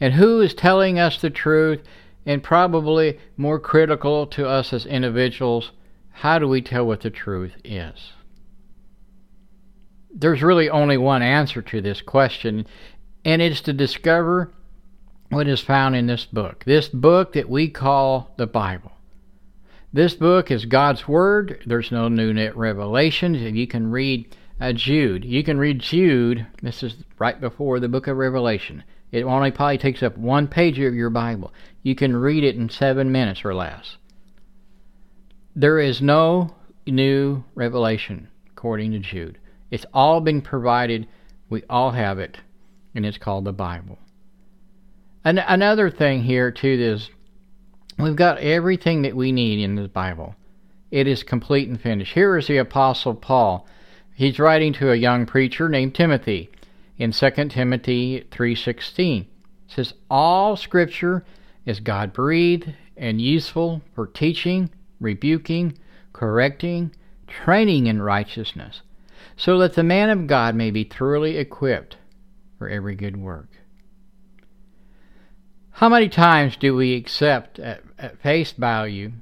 And 0.00 0.14
who 0.14 0.40
is 0.40 0.54
telling 0.54 0.98
us 0.98 1.20
the 1.20 1.28
truth? 1.28 1.82
And 2.24 2.42
probably 2.42 3.18
more 3.36 3.60
critical 3.60 4.26
to 4.28 4.48
us 4.48 4.72
as 4.72 4.86
individuals, 4.86 5.72
how 6.10 6.38
do 6.38 6.48
we 6.48 6.62
tell 6.62 6.86
what 6.86 7.02
the 7.02 7.10
truth 7.10 7.52
is? 7.64 8.12
There's 10.10 10.42
really 10.42 10.70
only 10.70 10.96
one 10.96 11.20
answer 11.20 11.60
to 11.60 11.82
this 11.82 12.00
question, 12.00 12.66
and 13.26 13.42
it's 13.42 13.60
to 13.62 13.74
discover 13.74 14.54
what 15.28 15.48
is 15.48 15.60
found 15.60 15.96
in 15.96 16.06
this 16.06 16.24
book. 16.24 16.64
This 16.64 16.88
book 16.88 17.34
that 17.34 17.50
we 17.50 17.68
call 17.68 18.32
the 18.38 18.46
Bible. 18.46 18.92
This 19.92 20.14
book 20.14 20.50
is 20.50 20.64
God's 20.64 21.06
Word. 21.06 21.62
There's 21.66 21.92
no 21.92 22.08
new 22.08 22.52
revelations. 22.52 23.42
And 23.42 23.54
you 23.54 23.66
can 23.66 23.90
read 23.90 24.34
uh, 24.60 24.72
Jude. 24.72 25.24
You 25.24 25.42
can 25.44 25.58
read 25.58 25.80
Jude. 25.80 26.46
This 26.62 26.82
is 26.82 26.96
right 27.18 27.40
before 27.40 27.80
the 27.80 27.88
book 27.88 28.06
of 28.06 28.16
Revelation. 28.16 28.84
It 29.10 29.22
only 29.22 29.50
probably 29.50 29.78
takes 29.78 30.02
up 30.02 30.18
one 30.18 30.48
page 30.48 30.78
of 30.78 30.94
your 30.94 31.10
Bible. 31.10 31.52
You 31.82 31.94
can 31.94 32.16
read 32.16 32.44
it 32.44 32.56
in 32.56 32.68
seven 32.68 33.10
minutes 33.10 33.44
or 33.44 33.54
less. 33.54 33.96
There 35.56 35.78
is 35.78 36.02
no 36.02 36.54
new 36.86 37.44
revelation, 37.54 38.28
according 38.50 38.92
to 38.92 38.98
Jude. 38.98 39.38
It's 39.70 39.86
all 39.94 40.20
been 40.20 40.42
provided. 40.42 41.08
We 41.48 41.62
all 41.70 41.90
have 41.92 42.18
it, 42.18 42.38
and 42.94 43.06
it's 43.06 43.18
called 43.18 43.44
the 43.44 43.52
Bible. 43.52 43.98
And 45.24 45.42
another 45.46 45.90
thing 45.90 46.22
here, 46.22 46.50
too, 46.50 46.68
is 46.68 47.10
We've 47.98 48.14
got 48.14 48.38
everything 48.38 49.02
that 49.02 49.16
we 49.16 49.32
need 49.32 49.60
in 49.60 49.74
the 49.74 49.88
Bible. 49.88 50.36
It 50.92 51.08
is 51.08 51.24
complete 51.24 51.68
and 51.68 51.80
finished. 51.80 52.14
Here 52.14 52.36
is 52.36 52.46
the 52.46 52.58
Apostle 52.58 53.14
Paul. 53.14 53.66
He's 54.18 54.40
writing 54.40 54.72
to 54.72 54.90
a 54.90 54.96
young 54.96 55.26
preacher 55.26 55.68
named 55.68 55.94
Timothy 55.94 56.50
in 56.96 57.12
2 57.12 57.50
Timothy 57.50 58.24
3:16. 58.32 59.20
It 59.20 59.28
says 59.68 59.94
all 60.10 60.56
scripture 60.56 61.24
is 61.64 61.78
God-breathed 61.78 62.74
and 62.96 63.20
useful 63.20 63.80
for 63.94 64.08
teaching, 64.08 64.70
rebuking, 64.98 65.78
correcting, 66.12 66.90
training 67.28 67.86
in 67.86 68.02
righteousness, 68.02 68.82
so 69.36 69.56
that 69.58 69.74
the 69.74 69.84
man 69.84 70.10
of 70.10 70.26
God 70.26 70.56
may 70.56 70.72
be 70.72 70.82
thoroughly 70.82 71.36
equipped 71.36 71.96
for 72.58 72.68
every 72.68 72.96
good 72.96 73.18
work. 73.18 73.50
How 75.70 75.88
many 75.88 76.08
times 76.08 76.56
do 76.56 76.74
we 76.74 76.96
accept 76.96 77.60
at, 77.60 77.84
at 77.96 78.18
face 78.18 78.50
value 78.50 79.12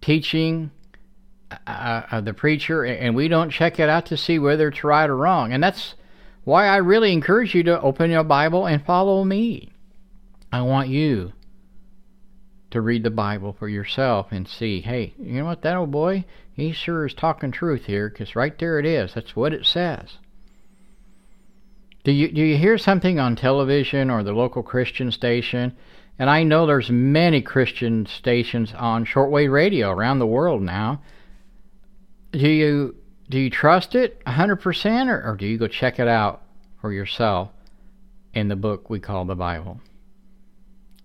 teaching 0.00 0.70
uh, 1.66 2.20
the 2.20 2.34
preacher, 2.34 2.84
and 2.84 3.14
we 3.14 3.28
don't 3.28 3.50
check 3.50 3.78
it 3.78 3.88
out 3.88 4.06
to 4.06 4.16
see 4.16 4.38
whether 4.38 4.68
it's 4.68 4.84
right 4.84 5.08
or 5.08 5.16
wrong. 5.16 5.52
And 5.52 5.62
that's 5.62 5.94
why 6.44 6.66
I 6.66 6.76
really 6.76 7.12
encourage 7.12 7.54
you 7.54 7.62
to 7.64 7.80
open 7.80 8.10
your 8.10 8.24
Bible 8.24 8.66
and 8.66 8.84
follow 8.84 9.24
me. 9.24 9.72
I 10.50 10.62
want 10.62 10.88
you 10.88 11.32
to 12.70 12.80
read 12.80 13.04
the 13.04 13.10
Bible 13.10 13.54
for 13.58 13.68
yourself 13.68 14.28
and 14.30 14.48
see, 14.48 14.80
hey, 14.80 15.14
you 15.18 15.34
know 15.34 15.44
what, 15.44 15.62
that 15.62 15.76
old 15.76 15.90
boy, 15.90 16.24
he 16.52 16.72
sure 16.72 17.06
is 17.06 17.14
talking 17.14 17.50
truth 17.50 17.84
here, 17.86 18.08
because 18.08 18.36
right 18.36 18.58
there 18.58 18.78
it 18.78 18.86
is. 18.86 19.14
That's 19.14 19.36
what 19.36 19.52
it 19.52 19.64
says. 19.64 20.18
Do 22.04 22.10
you 22.10 22.32
do 22.32 22.42
you 22.42 22.56
hear 22.56 22.78
something 22.78 23.20
on 23.20 23.36
television 23.36 24.10
or 24.10 24.24
the 24.24 24.32
local 24.32 24.62
Christian 24.62 25.12
station? 25.12 25.76
And 26.18 26.28
I 26.28 26.42
know 26.42 26.66
there's 26.66 26.90
many 26.90 27.40
Christian 27.40 28.06
stations 28.06 28.74
on 28.76 29.06
shortwave 29.06 29.52
radio 29.52 29.90
around 29.90 30.18
the 30.18 30.26
world 30.26 30.62
now. 30.62 31.00
Do 32.32 32.48
you 32.48 32.96
do 33.30 33.38
you 33.38 33.48
trust 33.48 33.94
it 33.94 34.22
100% 34.26 35.08
or, 35.08 35.30
or 35.30 35.36
do 35.36 35.46
you 35.46 35.56
go 35.56 35.66
check 35.66 35.98
it 35.98 36.08
out 36.08 36.42
for 36.80 36.92
yourself 36.92 37.50
in 38.34 38.48
the 38.48 38.56
book 38.56 38.90
we 38.90 39.00
call 39.00 39.24
the 39.24 39.34
Bible? 39.34 39.80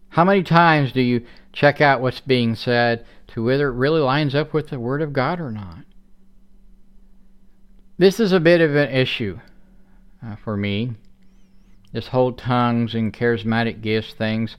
How 0.09 0.25
many 0.25 0.43
times 0.43 0.91
do 0.91 1.01
you 1.01 1.25
check 1.53 1.79
out 1.79 2.01
what's 2.01 2.19
being 2.19 2.55
said 2.55 3.05
to 3.27 3.43
whether 3.43 3.69
it 3.69 3.75
really 3.75 4.01
lines 4.01 4.35
up 4.35 4.53
with 4.53 4.69
the 4.69 4.79
Word 4.79 5.01
of 5.01 5.13
God 5.13 5.39
or 5.39 5.51
not? 5.51 5.79
This 7.97 8.19
is 8.19 8.31
a 8.31 8.39
bit 8.39 8.61
of 8.61 8.75
an 8.75 8.89
issue 8.89 9.39
uh, 10.25 10.35
for 10.35 10.57
me. 10.57 10.95
This 11.93 12.07
whole 12.07 12.33
tongues 12.33 12.93
and 12.93 13.13
charismatic 13.13 13.81
gifts 13.81 14.13
things. 14.13 14.57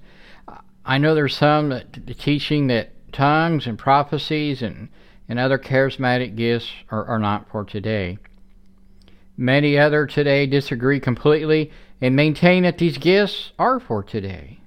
I 0.84 0.98
know 0.98 1.14
there's 1.14 1.36
some 1.36 1.68
that 1.68 2.18
teaching 2.18 2.68
that 2.68 3.12
tongues 3.12 3.66
and 3.66 3.78
prophecies 3.78 4.62
and, 4.62 4.88
and 5.28 5.38
other 5.38 5.58
charismatic 5.58 6.36
gifts 6.36 6.70
are, 6.90 7.04
are 7.04 7.18
not 7.18 7.48
for 7.50 7.64
today. 7.64 8.18
Many 9.36 9.78
other 9.78 10.06
today 10.06 10.46
disagree 10.46 10.98
completely 10.98 11.70
and 12.00 12.16
maintain 12.16 12.62
that 12.62 12.78
these 12.78 12.98
gifts 12.98 13.52
are 13.58 13.78
for 13.78 14.02
today. 14.02 14.60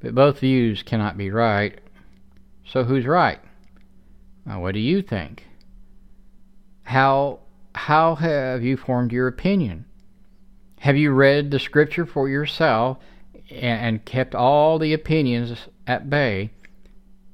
But 0.00 0.14
both 0.14 0.40
views 0.40 0.82
cannot 0.82 1.18
be 1.18 1.30
right. 1.30 1.80
So 2.64 2.84
who's 2.84 3.06
right? 3.06 3.40
Well, 4.46 4.60
what 4.60 4.74
do 4.74 4.80
you 4.80 5.02
think? 5.02 5.46
How 6.82 7.40
how 7.74 8.16
have 8.16 8.62
you 8.62 8.76
formed 8.76 9.12
your 9.12 9.28
opinion? 9.28 9.84
Have 10.80 10.96
you 10.96 11.12
read 11.12 11.50
the 11.50 11.58
scripture 11.58 12.06
for 12.06 12.28
yourself 12.28 12.98
and 13.50 14.04
kept 14.04 14.34
all 14.34 14.78
the 14.78 14.92
opinions 14.92 15.68
at 15.86 16.08
bay 16.08 16.50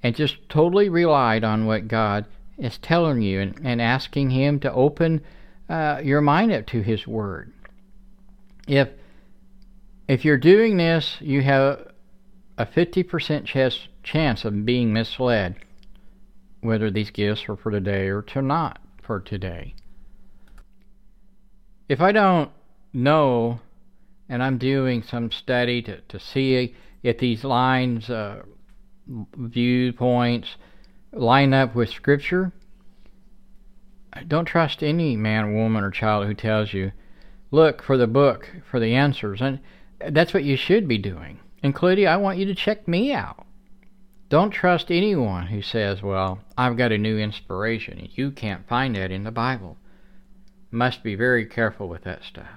and 0.06 0.16
just 0.16 0.36
totally 0.48 0.88
relied 0.88 1.44
on 1.44 1.66
what 1.66 1.88
God 1.88 2.26
is 2.58 2.78
telling 2.78 3.22
you 3.22 3.40
and, 3.40 3.60
and 3.64 3.82
asking 3.82 4.30
Him 4.30 4.60
to 4.60 4.72
open 4.72 5.22
uh, 5.68 6.00
your 6.02 6.20
mind 6.20 6.52
up 6.52 6.66
to 6.66 6.80
His 6.80 7.06
Word? 7.06 7.52
If 8.66 8.88
if 10.08 10.24
you're 10.24 10.38
doing 10.38 10.76
this, 10.76 11.16
you 11.20 11.42
have 11.42 11.88
a 12.58 12.64
50% 12.64 13.44
chance, 13.44 13.88
chance 14.04 14.44
of 14.44 14.64
being 14.64 14.92
misled, 14.92 15.56
whether 16.60 16.90
these 16.90 17.10
gifts 17.10 17.48
are 17.48 17.56
for 17.56 17.72
today 17.72 18.06
or 18.08 18.22
to 18.22 18.40
not 18.40 18.78
for 19.02 19.18
today 19.18 19.74
if 21.88 22.00
I 22.00 22.12
don't 22.12 22.50
know 22.92 23.60
and 24.28 24.42
I'm 24.42 24.58
doing 24.58 25.02
some 25.02 25.30
study 25.30 25.82
to, 25.82 26.00
to 26.00 26.18
see 26.18 26.74
if 27.02 27.18
these 27.18 27.44
lines, 27.44 28.10
uh, 28.10 28.42
viewpoints 29.08 30.56
line 31.12 31.54
up 31.54 31.74
with 31.74 31.88
Scripture, 31.88 32.52
don't 34.26 34.46
trust 34.46 34.82
any 34.82 35.16
man, 35.16 35.54
woman, 35.54 35.84
or 35.84 35.90
child 35.90 36.26
who 36.26 36.34
tells 36.34 36.72
you, 36.72 36.92
look 37.50 37.82
for 37.82 37.96
the 37.96 38.06
book 38.06 38.50
for 38.70 38.80
the 38.80 38.94
answers. 38.94 39.40
And 39.40 39.60
that's 40.10 40.34
what 40.34 40.44
you 40.44 40.56
should 40.56 40.88
be 40.88 40.98
doing. 40.98 41.38
Including, 41.62 42.06
I 42.06 42.16
want 42.16 42.38
you 42.38 42.46
to 42.46 42.54
check 42.54 42.86
me 42.86 43.12
out. 43.12 43.44
Don't 44.28 44.50
trust 44.50 44.90
anyone 44.90 45.46
who 45.46 45.62
says, 45.62 46.02
well, 46.02 46.40
I've 46.58 46.76
got 46.76 46.92
a 46.92 46.98
new 46.98 47.18
inspiration. 47.18 48.08
You 48.12 48.30
can't 48.30 48.68
find 48.68 48.96
that 48.96 49.10
in 49.10 49.24
the 49.24 49.30
Bible 49.30 49.76
must 50.70 51.02
be 51.02 51.14
very 51.14 51.46
careful 51.46 51.88
with 51.88 52.02
that 52.04 52.24
stuff. 52.24 52.48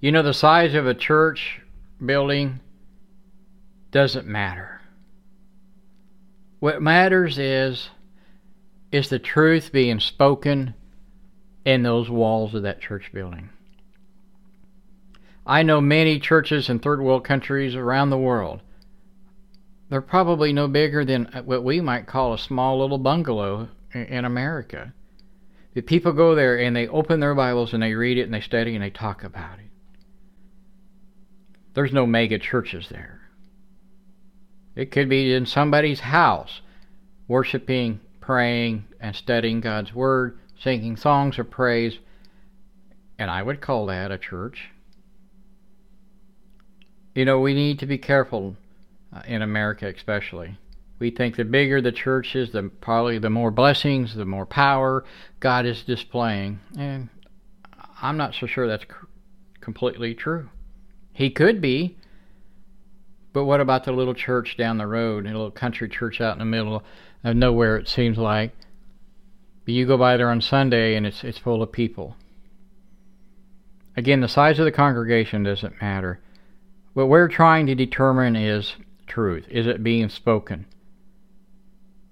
You 0.00 0.12
know, 0.12 0.22
the 0.22 0.32
size 0.34 0.74
of 0.74 0.86
a 0.86 0.94
church 0.94 1.60
building 2.04 2.60
doesn't 3.90 4.26
matter. 4.26 4.80
What 6.60 6.82
matters 6.82 7.38
is 7.38 7.90
is 8.90 9.08
the 9.08 9.18
truth 9.18 9.70
being 9.70 10.00
spoken 10.00 10.74
in 11.64 11.82
those 11.82 12.08
walls 12.08 12.54
of 12.54 12.62
that 12.62 12.80
church 12.80 13.10
building. 13.12 13.50
I 15.46 15.62
know 15.62 15.80
many 15.80 16.18
churches 16.18 16.68
in 16.68 16.78
third 16.78 17.00
world 17.00 17.24
countries 17.24 17.74
around 17.74 18.10
the 18.10 18.18
world. 18.18 18.60
They're 19.88 20.02
probably 20.02 20.52
no 20.52 20.68
bigger 20.68 21.04
than 21.04 21.30
what 21.44 21.64
we 21.64 21.80
might 21.80 22.06
call 22.06 22.34
a 22.34 22.38
small 22.38 22.80
little 22.80 22.98
bungalow 22.98 23.68
in 23.94 24.24
America. 24.24 24.92
The 25.74 25.80
people 25.80 26.12
go 26.12 26.34
there 26.34 26.58
and 26.58 26.74
they 26.74 26.88
open 26.88 27.20
their 27.20 27.34
Bibles 27.34 27.72
and 27.72 27.82
they 27.82 27.94
read 27.94 28.18
it 28.18 28.22
and 28.22 28.34
they 28.34 28.40
study 28.40 28.74
and 28.74 28.82
they 28.82 28.90
talk 28.90 29.24
about 29.24 29.58
it. 29.58 29.70
There's 31.74 31.92
no 31.92 32.06
mega 32.06 32.38
churches 32.38 32.88
there. 32.88 33.17
It 34.78 34.92
could 34.92 35.08
be 35.08 35.34
in 35.34 35.44
somebody's 35.44 35.98
house, 35.98 36.60
worshiping, 37.26 37.98
praying, 38.20 38.84
and 39.00 39.16
studying 39.16 39.60
God's 39.60 39.92
Word, 39.92 40.38
singing 40.56 40.96
songs 40.96 41.36
of 41.36 41.50
praise, 41.50 41.98
and 43.18 43.28
I 43.28 43.42
would 43.42 43.60
call 43.60 43.86
that 43.86 44.12
a 44.12 44.18
church. 44.18 44.70
You 47.16 47.24
know, 47.24 47.40
we 47.40 47.54
need 47.54 47.80
to 47.80 47.86
be 47.86 47.98
careful 47.98 48.54
uh, 49.12 49.22
in 49.26 49.42
America, 49.42 49.88
especially. 49.88 50.56
We 51.00 51.10
think 51.10 51.34
the 51.34 51.44
bigger 51.44 51.80
the 51.80 51.90
church 51.90 52.36
is, 52.36 52.52
the 52.52 52.70
probably 52.80 53.18
the 53.18 53.30
more 53.30 53.50
blessings, 53.50 54.14
the 54.14 54.24
more 54.24 54.46
power 54.46 55.04
God 55.40 55.66
is 55.66 55.82
displaying. 55.82 56.60
And 56.78 57.08
I'm 58.00 58.16
not 58.16 58.32
so 58.32 58.46
sure 58.46 58.68
that's 58.68 58.86
completely 59.60 60.14
true. 60.14 60.50
He 61.12 61.30
could 61.30 61.60
be, 61.60 61.96
but 63.32 63.44
what 63.44 63.60
about 63.60 63.84
the 63.84 63.92
little 63.92 64.14
church 64.14 64.56
down 64.56 64.78
the 64.78 64.86
road, 64.86 65.26
a 65.26 65.28
little 65.28 65.50
country 65.50 65.88
church 65.88 66.20
out 66.20 66.32
in 66.34 66.38
the 66.38 66.44
middle 66.44 66.82
of 67.24 67.36
nowhere? 67.36 67.76
It 67.76 67.88
seems 67.88 68.18
like. 68.18 68.54
But 69.64 69.74
you 69.74 69.86
go 69.86 69.98
by 69.98 70.16
there 70.16 70.30
on 70.30 70.40
Sunday 70.40 70.94
and 70.94 71.06
it's 71.06 71.22
it's 71.24 71.38
full 71.38 71.62
of 71.62 71.72
people. 71.72 72.16
Again, 73.96 74.20
the 74.20 74.28
size 74.28 74.58
of 74.58 74.64
the 74.64 74.72
congregation 74.72 75.42
doesn't 75.42 75.80
matter. 75.82 76.20
What 76.94 77.08
we're 77.08 77.28
trying 77.28 77.66
to 77.66 77.74
determine 77.74 78.36
is 78.36 78.76
truth. 79.06 79.46
Is 79.50 79.66
it 79.66 79.82
being 79.82 80.08
spoken? 80.08 80.66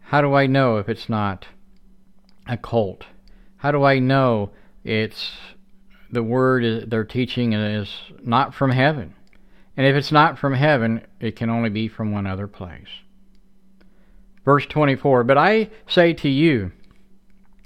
How 0.01 0.21
do 0.21 0.35
I 0.35 0.47
know 0.47 0.79
if 0.79 0.89
it's 0.89 1.09
not 1.09 1.47
a 2.47 2.57
cult? 2.57 3.05
How 3.57 3.73
do 3.73 3.85
I 3.85 3.99
know 3.99 4.51
it's 4.85 5.33
the 6.11 6.23
word 6.23 6.91
they're 6.91 7.05
teaching 7.05 7.53
is 7.53 7.93
not 8.23 8.55
from 8.55 8.71
heaven? 8.71 9.15
And 9.77 9.87
if 9.87 9.95
it's 9.95 10.13
not 10.13 10.39
from 10.39 10.55
heaven, 10.55 11.03
it 11.21 11.37
can 11.37 11.51
only 11.51 11.69
be 11.69 11.89
from 11.89 12.11
one 12.11 12.27
other 12.27 12.47
place. 12.47 12.89
Verse 14.45 14.65
24 14.67 15.25
But 15.25 15.37
I 15.37 15.71
say 15.87 16.15
to 16.15 16.29
you, 16.29 16.73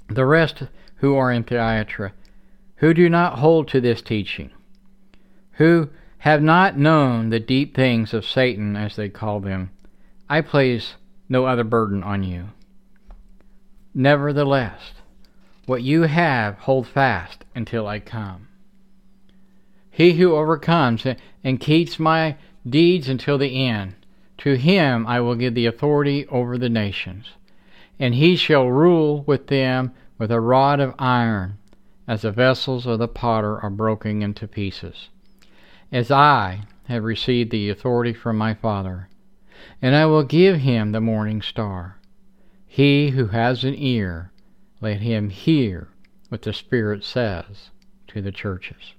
the 0.09 0.25
rest 0.25 0.63
who 0.97 1.15
are 1.15 1.31
in 1.31 1.43
Thyatira, 1.43 2.11
who 2.77 2.93
do 2.93 3.09
not 3.09 3.39
hold 3.39 3.67
to 3.69 3.79
this 3.79 4.01
teaching, 4.01 4.51
who 5.53 5.89
have 6.19 6.41
not 6.41 6.77
known 6.77 7.29
the 7.29 7.39
deep 7.39 7.75
things 7.75 8.13
of 8.13 8.25
Satan, 8.25 8.75
as 8.75 8.95
they 8.95 9.09
call 9.09 9.39
them, 9.39 9.71
I 10.29 10.41
place 10.41 10.95
no 11.29 11.45
other 11.45 11.63
burden 11.63 12.03
on 12.03 12.23
you. 12.23 12.49
Nevertheless, 13.93 14.93
what 15.65 15.81
you 15.81 16.03
have 16.03 16.57
hold 16.59 16.87
fast 16.87 17.45
until 17.55 17.87
I 17.87 17.99
come. 17.99 18.47
He 20.01 20.13
who 20.13 20.35
overcomes 20.35 21.05
and 21.43 21.59
keeps 21.59 21.99
my 21.99 22.35
deeds 22.67 23.07
until 23.07 23.37
the 23.37 23.67
end, 23.67 23.93
to 24.39 24.55
him 24.55 25.05
I 25.05 25.19
will 25.19 25.35
give 25.35 25.53
the 25.53 25.67
authority 25.67 26.25
over 26.25 26.57
the 26.57 26.69
nations, 26.69 27.33
and 27.99 28.15
he 28.15 28.35
shall 28.35 28.65
rule 28.71 29.21
with 29.27 29.45
them 29.45 29.91
with 30.17 30.31
a 30.31 30.41
rod 30.41 30.79
of 30.79 30.95
iron, 30.97 31.59
as 32.07 32.23
the 32.23 32.31
vessels 32.31 32.87
of 32.87 32.97
the 32.97 33.07
potter 33.07 33.59
are 33.59 33.69
broken 33.69 34.23
into 34.23 34.47
pieces. 34.47 35.09
As 35.91 36.09
I 36.09 36.61
have 36.85 37.03
received 37.03 37.51
the 37.51 37.69
authority 37.69 38.13
from 38.13 38.39
my 38.39 38.55
Father, 38.55 39.07
and 39.83 39.95
I 39.95 40.07
will 40.07 40.23
give 40.23 40.61
him 40.61 40.93
the 40.93 40.99
morning 40.99 41.43
star. 41.43 41.99
He 42.65 43.11
who 43.11 43.27
has 43.27 43.63
an 43.63 43.75
ear, 43.75 44.31
let 44.81 45.01
him 45.01 45.29
hear 45.29 45.89
what 46.29 46.41
the 46.41 46.53
Spirit 46.53 47.03
says 47.03 47.69
to 48.07 48.19
the 48.19 48.31
churches. 48.31 48.95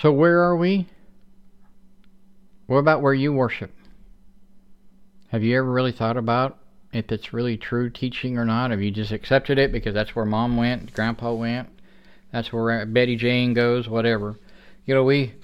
So, 0.00 0.12
where 0.12 0.42
are 0.42 0.56
we? 0.56 0.86
What 2.66 2.78
about 2.78 3.02
where 3.02 3.14
you 3.14 3.32
worship? 3.32 3.72
Have 5.30 5.42
you 5.42 5.58
ever 5.58 5.70
really 5.70 5.92
thought 5.92 6.16
about 6.16 6.58
if 6.92 7.12
it's 7.12 7.32
really 7.32 7.56
true 7.56 7.90
teaching 7.90 8.38
or 8.38 8.44
not. 8.44 8.70
Have 8.70 8.80
you 8.80 8.90
just 8.90 9.12
accepted 9.12 9.58
it 9.58 9.72
because 9.72 9.94
that's 9.94 10.16
where 10.16 10.24
mom 10.24 10.56
went, 10.56 10.92
grandpa 10.94 11.32
went, 11.32 11.68
that's 12.32 12.52
where 12.52 12.84
Betty 12.86 13.16
Jane 13.16 13.54
goes, 13.54 13.88
whatever. 13.88 14.36
You 14.86 14.94
know, 14.94 15.04
we 15.04 15.34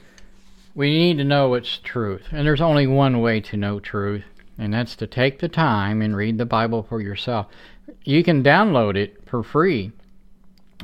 we 0.75 0.90
need 0.90 1.19
to 1.19 1.25
know 1.25 1.51
what's 1.51 1.79
truth, 1.79 2.23
and 2.33 2.47
there's 2.47 2.61
only 2.61 2.87
one 2.87 3.21
way 3.21 3.40
to 3.40 3.57
know 3.57 3.79
truth, 3.79 4.25
and 4.59 4.75
that's 4.75 4.97
to 4.97 5.07
take 5.07 5.38
the 5.38 5.49
time 5.49 6.03
and 6.03 6.17
read 6.17 6.38
the 6.38 6.47
Bible 6.47 6.83
for 6.83 7.01
yourself. 7.01 7.47
You 8.05 8.25
can 8.25 8.43
download 8.43 8.97
it 8.97 9.23
for 9.27 9.43
free 9.43 9.93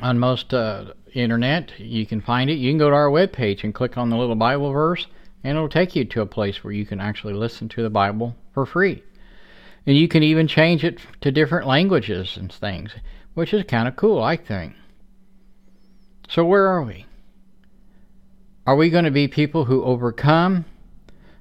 on 0.01 0.19
most 0.19 0.53
uh, 0.53 0.93
internet. 1.13 1.79
You 1.79 2.05
can 2.05 2.21
find 2.21 2.49
it. 2.49 2.55
You 2.55 2.71
can 2.71 2.77
go 2.77 2.89
to 2.89 2.95
our 2.95 3.09
webpage 3.09 3.63
and 3.63 3.73
click 3.73 3.97
on 3.97 4.09
the 4.09 4.17
little 4.17 4.35
Bible 4.35 4.71
verse, 4.71 5.07
and 5.43 5.57
it'll 5.57 5.69
take 5.69 5.95
you 5.95 6.05
to 6.05 6.21
a 6.21 6.25
place 6.25 6.63
where 6.63 6.73
you 6.73 6.85
can 6.85 6.99
actually 6.99 7.33
listen 7.33 7.69
to 7.69 7.83
the 7.83 7.89
Bible 7.89 8.35
for 8.53 8.65
free. 8.65 9.03
And 9.85 9.97
you 9.97 10.07
can 10.07 10.23
even 10.23 10.47
change 10.47 10.83
it 10.83 10.99
to 11.21 11.31
different 11.31 11.67
languages 11.67 12.37
and 12.37 12.51
things, 12.51 12.93
which 13.33 13.53
is 13.53 13.63
kind 13.63 13.87
of 13.87 13.95
cool, 13.95 14.21
I 14.21 14.37
think. 14.37 14.73
So, 16.29 16.45
where 16.45 16.67
are 16.67 16.83
we? 16.83 17.05
Are 18.65 18.75
we 18.75 18.89
going 18.89 19.05
to 19.05 19.11
be 19.11 19.27
people 19.27 19.65
who 19.65 19.83
overcome, 19.83 20.65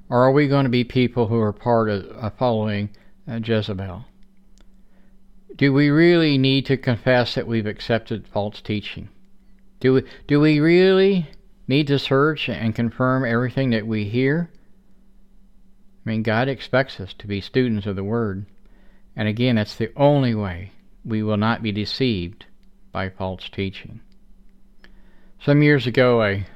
or 0.09 0.25
are 0.25 0.33
we 0.33 0.49
going 0.49 0.65
to 0.65 0.71
be 0.71 0.85
people 0.85 1.27
who 1.27 1.39
are 1.39 1.53
part 1.53 1.91
of 1.91 2.11
uh, 2.17 2.31
following 2.31 2.91
uh, 3.31 3.41
Jezebel? 3.45 4.07
Do 5.55 5.73
we 5.75 5.91
really 5.91 6.39
need 6.39 6.65
to 6.67 6.79
confess 6.79 7.35
that 7.35 7.47
we've 7.47 7.67
accepted 7.67 8.27
false 8.27 8.63
teaching? 8.63 9.11
Do 9.81 9.95
we, 9.95 10.03
do 10.27 10.40
we 10.40 10.61
really 10.61 11.31
need 11.66 11.87
to 11.88 11.99
search 11.99 12.49
and 12.49 12.75
confirm 12.75 13.25
everything 13.25 13.71
that 13.71 13.87
we 13.87 14.05
hear? 14.05 14.51
I 16.05 16.11
mean, 16.11 16.23
God 16.23 16.49
expects 16.49 17.01
us 17.01 17.14
to 17.14 17.27
be 17.27 17.40
students 17.40 17.87
of 17.87 17.97
the 17.97 18.05
Word. 18.05 18.47
And 19.16 19.27
again, 19.29 19.57
that's 19.57 19.77
the 19.77 19.93
only 19.97 20.35
way 20.35 20.73
we 21.05 21.23
will 21.23 21.37
not 21.37 21.62
be 21.62 21.73
deceived 21.73 22.47
by 22.93 23.09
false 23.09 23.49
teaching. 23.49 24.01
Some 25.43 25.62
years 25.62 25.87
ago, 25.87 26.23
a 26.23 26.47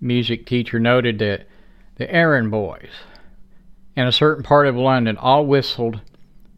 music 0.00 0.46
teacher 0.46 0.78
noted 0.78 1.18
that 1.18 1.48
the 1.96 2.10
errand 2.12 2.50
boys 2.50 2.90
in 3.96 4.06
a 4.06 4.12
certain 4.12 4.42
part 4.42 4.66
of 4.66 4.76
London 4.76 5.16
all 5.16 5.46
whistled 5.46 6.00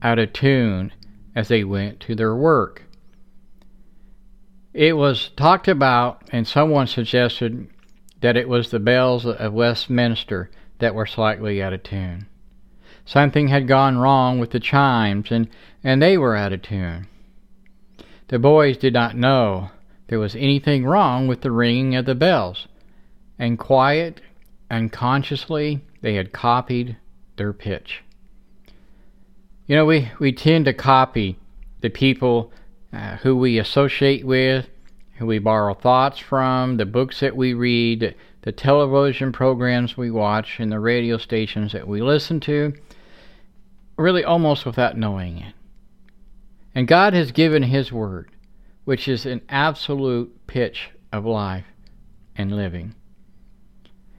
out 0.02 0.18
of 0.18 0.32
tune 0.32 0.92
as 1.34 1.48
they 1.48 1.64
went 1.64 2.00
to 2.00 2.14
their 2.14 2.34
work. 2.34 2.85
It 4.76 4.94
was 4.94 5.30
talked 5.38 5.68
about, 5.68 6.20
and 6.32 6.46
someone 6.46 6.86
suggested 6.86 7.66
that 8.20 8.36
it 8.36 8.46
was 8.46 8.70
the 8.70 8.78
bells 8.78 9.24
of 9.24 9.54
Westminster 9.54 10.50
that 10.80 10.94
were 10.94 11.06
slightly 11.06 11.62
out 11.62 11.72
of 11.72 11.82
tune. 11.82 12.26
Something 13.06 13.48
had 13.48 13.66
gone 13.66 13.96
wrong 13.96 14.38
with 14.38 14.50
the 14.50 14.60
chimes, 14.60 15.30
and, 15.30 15.48
and 15.82 16.02
they 16.02 16.18
were 16.18 16.36
out 16.36 16.52
of 16.52 16.60
tune. 16.60 17.06
The 18.28 18.38
boys 18.38 18.76
did 18.76 18.92
not 18.92 19.16
know 19.16 19.70
there 20.08 20.18
was 20.18 20.36
anything 20.36 20.84
wrong 20.84 21.26
with 21.26 21.40
the 21.40 21.50
ringing 21.50 21.94
of 21.94 22.04
the 22.04 22.14
bells, 22.14 22.68
and 23.38 23.58
quiet, 23.58 24.20
unconsciously, 24.70 25.80
they 26.02 26.16
had 26.16 26.34
copied 26.34 26.98
their 27.38 27.54
pitch. 27.54 28.02
You 29.66 29.76
know, 29.76 29.86
we, 29.86 30.12
we 30.18 30.32
tend 30.32 30.66
to 30.66 30.74
copy 30.74 31.38
the 31.80 31.88
people 31.88 32.52
uh, 32.96 33.16
who 33.18 33.36
we 33.36 33.58
associate 33.58 34.24
with, 34.24 34.66
who 35.18 35.26
we 35.26 35.38
borrow 35.38 35.74
thoughts 35.74 36.18
from, 36.18 36.78
the 36.78 36.86
books 36.86 37.20
that 37.20 37.36
we 37.36 37.52
read, 37.52 38.14
the 38.40 38.52
television 38.52 39.32
programs 39.32 39.98
we 39.98 40.10
watch, 40.10 40.58
and 40.58 40.72
the 40.72 40.80
radio 40.80 41.18
stations 41.18 41.72
that 41.72 41.86
we 41.86 42.00
listen 42.00 42.40
to, 42.40 42.72
really 43.98 44.24
almost 44.24 44.64
without 44.64 44.96
knowing 44.96 45.36
it. 45.38 45.52
And 46.74 46.88
God 46.88 47.12
has 47.12 47.32
given 47.32 47.64
His 47.64 47.92
Word, 47.92 48.30
which 48.86 49.08
is 49.08 49.26
an 49.26 49.42
absolute 49.50 50.46
pitch 50.46 50.88
of 51.12 51.26
life 51.26 51.66
and 52.34 52.56
living. 52.56 52.94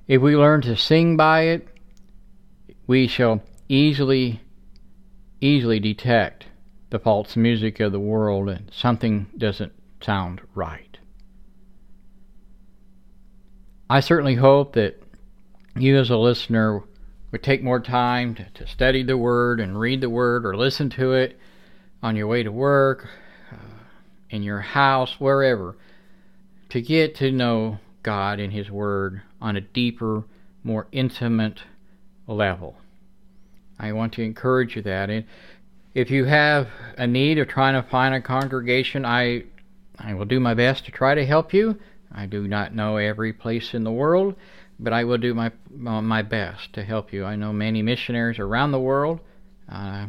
If 0.07 0.21
we 0.21 0.35
learn 0.35 0.61
to 0.61 0.77
sing 0.77 1.17
by 1.17 1.41
it, 1.45 1.67
we 2.85 3.07
shall 3.07 3.41
easily 3.67 4.41
easily 5.41 5.79
detect 5.79 6.45
the 6.89 6.99
false 6.99 7.35
music 7.35 7.79
of 7.79 7.91
the 7.91 7.99
world 7.99 8.49
and 8.49 8.71
something 8.73 9.27
doesn't 9.37 9.73
sound 10.01 10.41
right. 10.55 10.97
I 13.89 13.99
certainly 13.99 14.35
hope 14.35 14.73
that 14.73 15.01
you, 15.75 15.97
as 15.97 16.09
a 16.09 16.17
listener, 16.17 16.83
would 17.31 17.43
take 17.43 17.63
more 17.63 17.79
time 17.79 18.35
to, 18.35 18.45
to 18.55 18.67
study 18.67 19.03
the 19.03 19.17
Word 19.17 19.59
and 19.59 19.79
read 19.79 20.01
the 20.01 20.09
Word 20.09 20.45
or 20.45 20.55
listen 20.55 20.89
to 20.91 21.13
it 21.13 21.39
on 22.01 22.15
your 22.15 22.27
way 22.27 22.43
to 22.43 22.51
work, 22.51 23.07
uh, 23.51 23.55
in 24.29 24.43
your 24.43 24.59
house, 24.59 25.19
wherever, 25.19 25.77
to 26.69 26.81
get 26.81 27.15
to 27.15 27.31
know 27.31 27.79
God 28.03 28.39
and 28.39 28.51
His 28.51 28.69
Word 28.69 29.21
on 29.41 29.55
a 29.55 29.61
deeper, 29.61 30.23
more 30.63 30.87
intimate 30.91 31.63
level. 32.27 32.77
I 33.79 33.91
want 33.91 34.13
to 34.13 34.23
encourage 34.23 34.75
you 34.75 34.81
that. 34.83 35.09
And 35.09 35.25
if 35.93 36.11
you 36.11 36.25
have 36.25 36.67
a 36.97 37.07
need 37.07 37.39
of 37.39 37.47
trying 37.47 37.81
to 37.81 37.87
find 37.89 38.13
a 38.13 38.21
congregation, 38.21 39.05
I 39.05 39.43
I 39.99 40.13
will 40.13 40.25
do 40.25 40.39
my 40.39 40.53
best 40.53 40.85
to 40.85 40.91
try 40.91 41.15
to 41.15 41.25
help 41.25 41.53
you. 41.53 41.79
I 42.11 42.25
do 42.25 42.47
not 42.47 42.73
know 42.73 42.97
every 42.97 43.33
place 43.33 43.73
in 43.73 43.83
the 43.83 43.91
world, 43.91 44.35
but 44.79 44.93
I 44.93 45.03
will 45.03 45.17
do 45.17 45.33
my 45.33 45.51
my 45.75 46.21
best 46.21 46.73
to 46.73 46.83
help 46.83 47.11
you. 47.11 47.25
I 47.25 47.35
know 47.35 47.51
many 47.51 47.81
missionaries 47.81 48.39
around 48.39 48.71
the 48.71 48.79
world, 48.79 49.19
uh, 49.69 50.07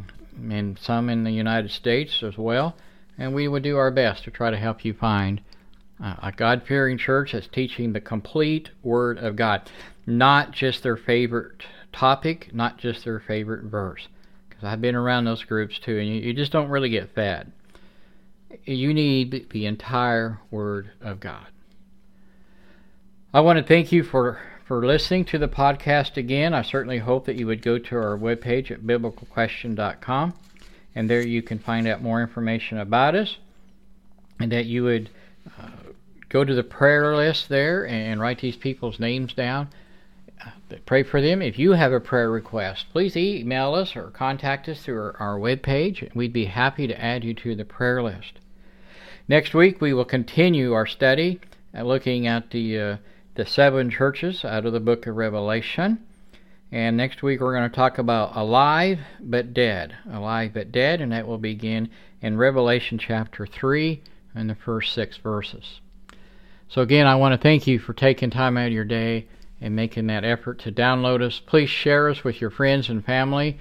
and 0.51 0.79
some 0.79 1.09
in 1.09 1.25
the 1.25 1.33
United 1.33 1.71
States 1.71 2.23
as 2.23 2.37
well, 2.37 2.77
and 3.17 3.35
we 3.35 3.49
will 3.49 3.61
do 3.61 3.77
our 3.77 3.91
best 3.91 4.25
to 4.25 4.31
try 4.31 4.51
to 4.51 4.57
help 4.57 4.85
you 4.85 4.93
find 4.93 5.41
uh, 6.03 6.15
a 6.23 6.33
God 6.33 6.63
fearing 6.67 6.99
church 6.99 7.33
that's 7.33 7.49
teaching 7.49 7.93
the 7.93 8.01
complete 8.01 8.71
Word 8.83 9.19
of 9.19 9.37
God, 9.37 9.71
not 10.07 10.53
just 10.53 10.83
their 10.83 10.97
favorite 10.97 11.63
topic, 11.93 12.51
not 12.53 12.79
just 12.79 13.05
their 13.05 13.21
favorite 13.21 13.65
verse. 13.65 14.09
I've 14.63 14.81
been 14.81 14.95
around 14.95 15.25
those 15.25 15.45
groups 15.45 15.79
too, 15.79 15.99
and 15.99 16.09
you, 16.09 16.15
you 16.15 16.33
just 16.33 16.53
don't 16.53 16.69
really 16.69 16.89
get 16.89 17.15
fed. 17.15 17.53
You 18.65 18.93
need 18.95 19.51
the 19.51 19.67
entire 19.67 20.41
Word 20.51 20.91
of 21.01 21.21
God. 21.21 21.47
I 23.33 23.41
want 23.41 23.59
to 23.59 23.65
thank 23.65 23.93
you 23.93 24.03
for, 24.03 24.41
for 24.65 24.85
listening 24.85 25.25
to 25.27 25.39
the 25.39 25.49
podcast 25.49 26.17
again. 26.17 26.55
I 26.55 26.63
certainly 26.63 26.99
hope 26.99 27.27
that 27.27 27.37
you 27.37 27.47
would 27.47 27.63
go 27.63 27.79
to 27.79 27.97
our 27.97 28.19
webpage 28.19 28.71
at 28.71 28.83
biblicalquestion.com, 28.83 30.35
and 30.95 31.11
there 31.11 31.27
you 31.27 31.43
can 31.43 31.59
find 31.59 31.87
out 31.87 32.03
more 32.03 32.23
information 32.23 32.79
about 32.79 33.15
us, 33.15 33.37
and 34.41 34.51
that 34.51 34.67
you 34.67 34.83
would 34.85 35.11
uh, 35.59 35.69
go 36.29 36.45
to 36.45 36.55
the 36.55 36.63
prayer 36.63 37.15
list 37.15 37.49
there 37.49 37.87
and 37.87 38.21
write 38.21 38.41
these 38.41 38.57
people's 38.57 38.99
names 38.99 39.35
down 39.35 39.69
pray 40.87 41.03
for 41.03 41.21
them. 41.21 41.43
If 41.43 41.59
you 41.59 41.73
have 41.73 41.93
a 41.93 42.01
prayer 42.01 42.31
request, 42.31 42.87
please 42.93 43.17
email 43.17 43.75
us 43.75 43.97
or 43.97 44.11
contact 44.11 44.69
us 44.69 44.83
through 44.83 44.99
our, 44.99 45.17
our 45.19 45.39
webpage. 45.39 46.15
We'd 46.15 46.33
be 46.33 46.47
happy 46.47 46.87
to 46.87 47.01
add 47.01 47.25
you 47.25 47.35
to 47.35 47.55
the 47.55 47.65
prayer 47.65 48.03
list. 48.03 48.41
Next 49.29 49.55
week, 49.55 49.81
we 49.81 49.93
will 49.93 50.05
continue 50.05 50.73
our 50.73 50.87
study 50.87 51.41
uh, 51.77 51.83
looking 51.83 52.27
at 52.27 52.51
the, 52.51 52.79
uh, 52.79 52.97
the 53.35 53.45
seven 53.45 53.91
churches 53.91 54.45
out 54.45 54.65
of 54.65 54.73
the 54.73 54.81
book 54.81 55.07
of 55.07 55.17
Revelation. 55.17 55.99
And 56.73 56.97
next 56.97 57.23
week, 57.23 57.41
we're 57.41 57.55
going 57.55 57.69
to 57.69 57.75
talk 57.75 57.99
about 57.99 58.37
alive 58.37 58.99
but 59.21 59.55
dead. 59.55 59.95
Alive 60.11 60.53
but 60.55 60.73
dead, 60.73 61.01
and 61.01 61.13
that 61.13 61.27
will 61.27 61.39
begin 61.39 61.91
in 62.21 62.37
Revelation 62.37 62.99
chapter 62.99 63.47
3 63.47 64.03
and 64.35 64.49
the 64.49 64.55
first 64.55 64.93
six 64.93 65.17
verses. 65.17 65.81
So, 66.69 66.83
again, 66.83 67.07
I 67.07 67.17
want 67.17 67.33
to 67.33 67.39
thank 67.39 67.67
you 67.67 67.79
for 67.79 67.95
taking 67.95 68.31
time 68.31 68.59
out 68.59 68.67
of 68.67 68.73
your 68.73 68.85
day 68.85 69.27
and 69.61 69.75
making 69.75 70.07
that 70.07 70.25
effort 70.25 70.59
to 70.61 70.73
download 70.73 71.23
us. 71.23 71.41
Please 71.41 71.71
share 71.71 72.09
us 72.09 72.25
with 72.25 72.41
your 72.41 72.51
friends 72.51 72.89
and 72.89 73.05
family, 73.05 73.59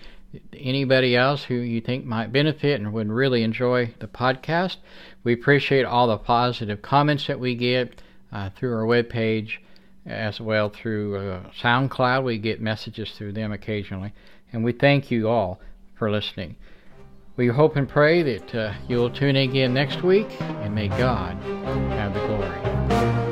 anybody 0.53 1.15
else 1.15 1.43
who 1.43 1.55
you 1.55 1.81
think 1.81 2.05
might 2.05 2.31
benefit 2.31 2.79
and 2.79 2.93
would 2.93 3.09
really 3.09 3.43
enjoy 3.43 3.93
the 3.99 4.07
podcast. 4.07 4.77
We 5.23 5.33
appreciate 5.33 5.85
all 5.85 6.07
the 6.07 6.17
positive 6.17 6.81
comments 6.81 7.27
that 7.27 7.39
we 7.39 7.55
get 7.55 8.01
uh, 8.31 8.49
through 8.51 8.75
our 8.75 8.83
webpage 8.83 9.57
as 10.05 10.39
well 10.39 10.69
through 10.69 11.17
uh, 11.17 11.49
SoundCloud. 11.61 12.23
We 12.23 12.37
get 12.37 12.61
messages 12.61 13.11
through 13.11 13.33
them 13.33 13.51
occasionally. 13.51 14.13
And 14.53 14.63
we 14.63 14.71
thank 14.71 15.11
you 15.11 15.27
all 15.27 15.59
for 15.95 16.09
listening. 16.09 16.55
We 17.35 17.47
hope 17.47 17.75
and 17.75 17.87
pray 17.87 18.23
that 18.23 18.55
uh, 18.55 18.73
you'll 18.87 19.11
tune 19.11 19.35
in 19.35 19.49
again 19.49 19.73
next 19.73 20.01
week, 20.01 20.27
and 20.39 20.73
may 20.73 20.87
God 20.87 21.35
have 21.91 22.13
the 22.13 22.19
glory. 22.25 23.26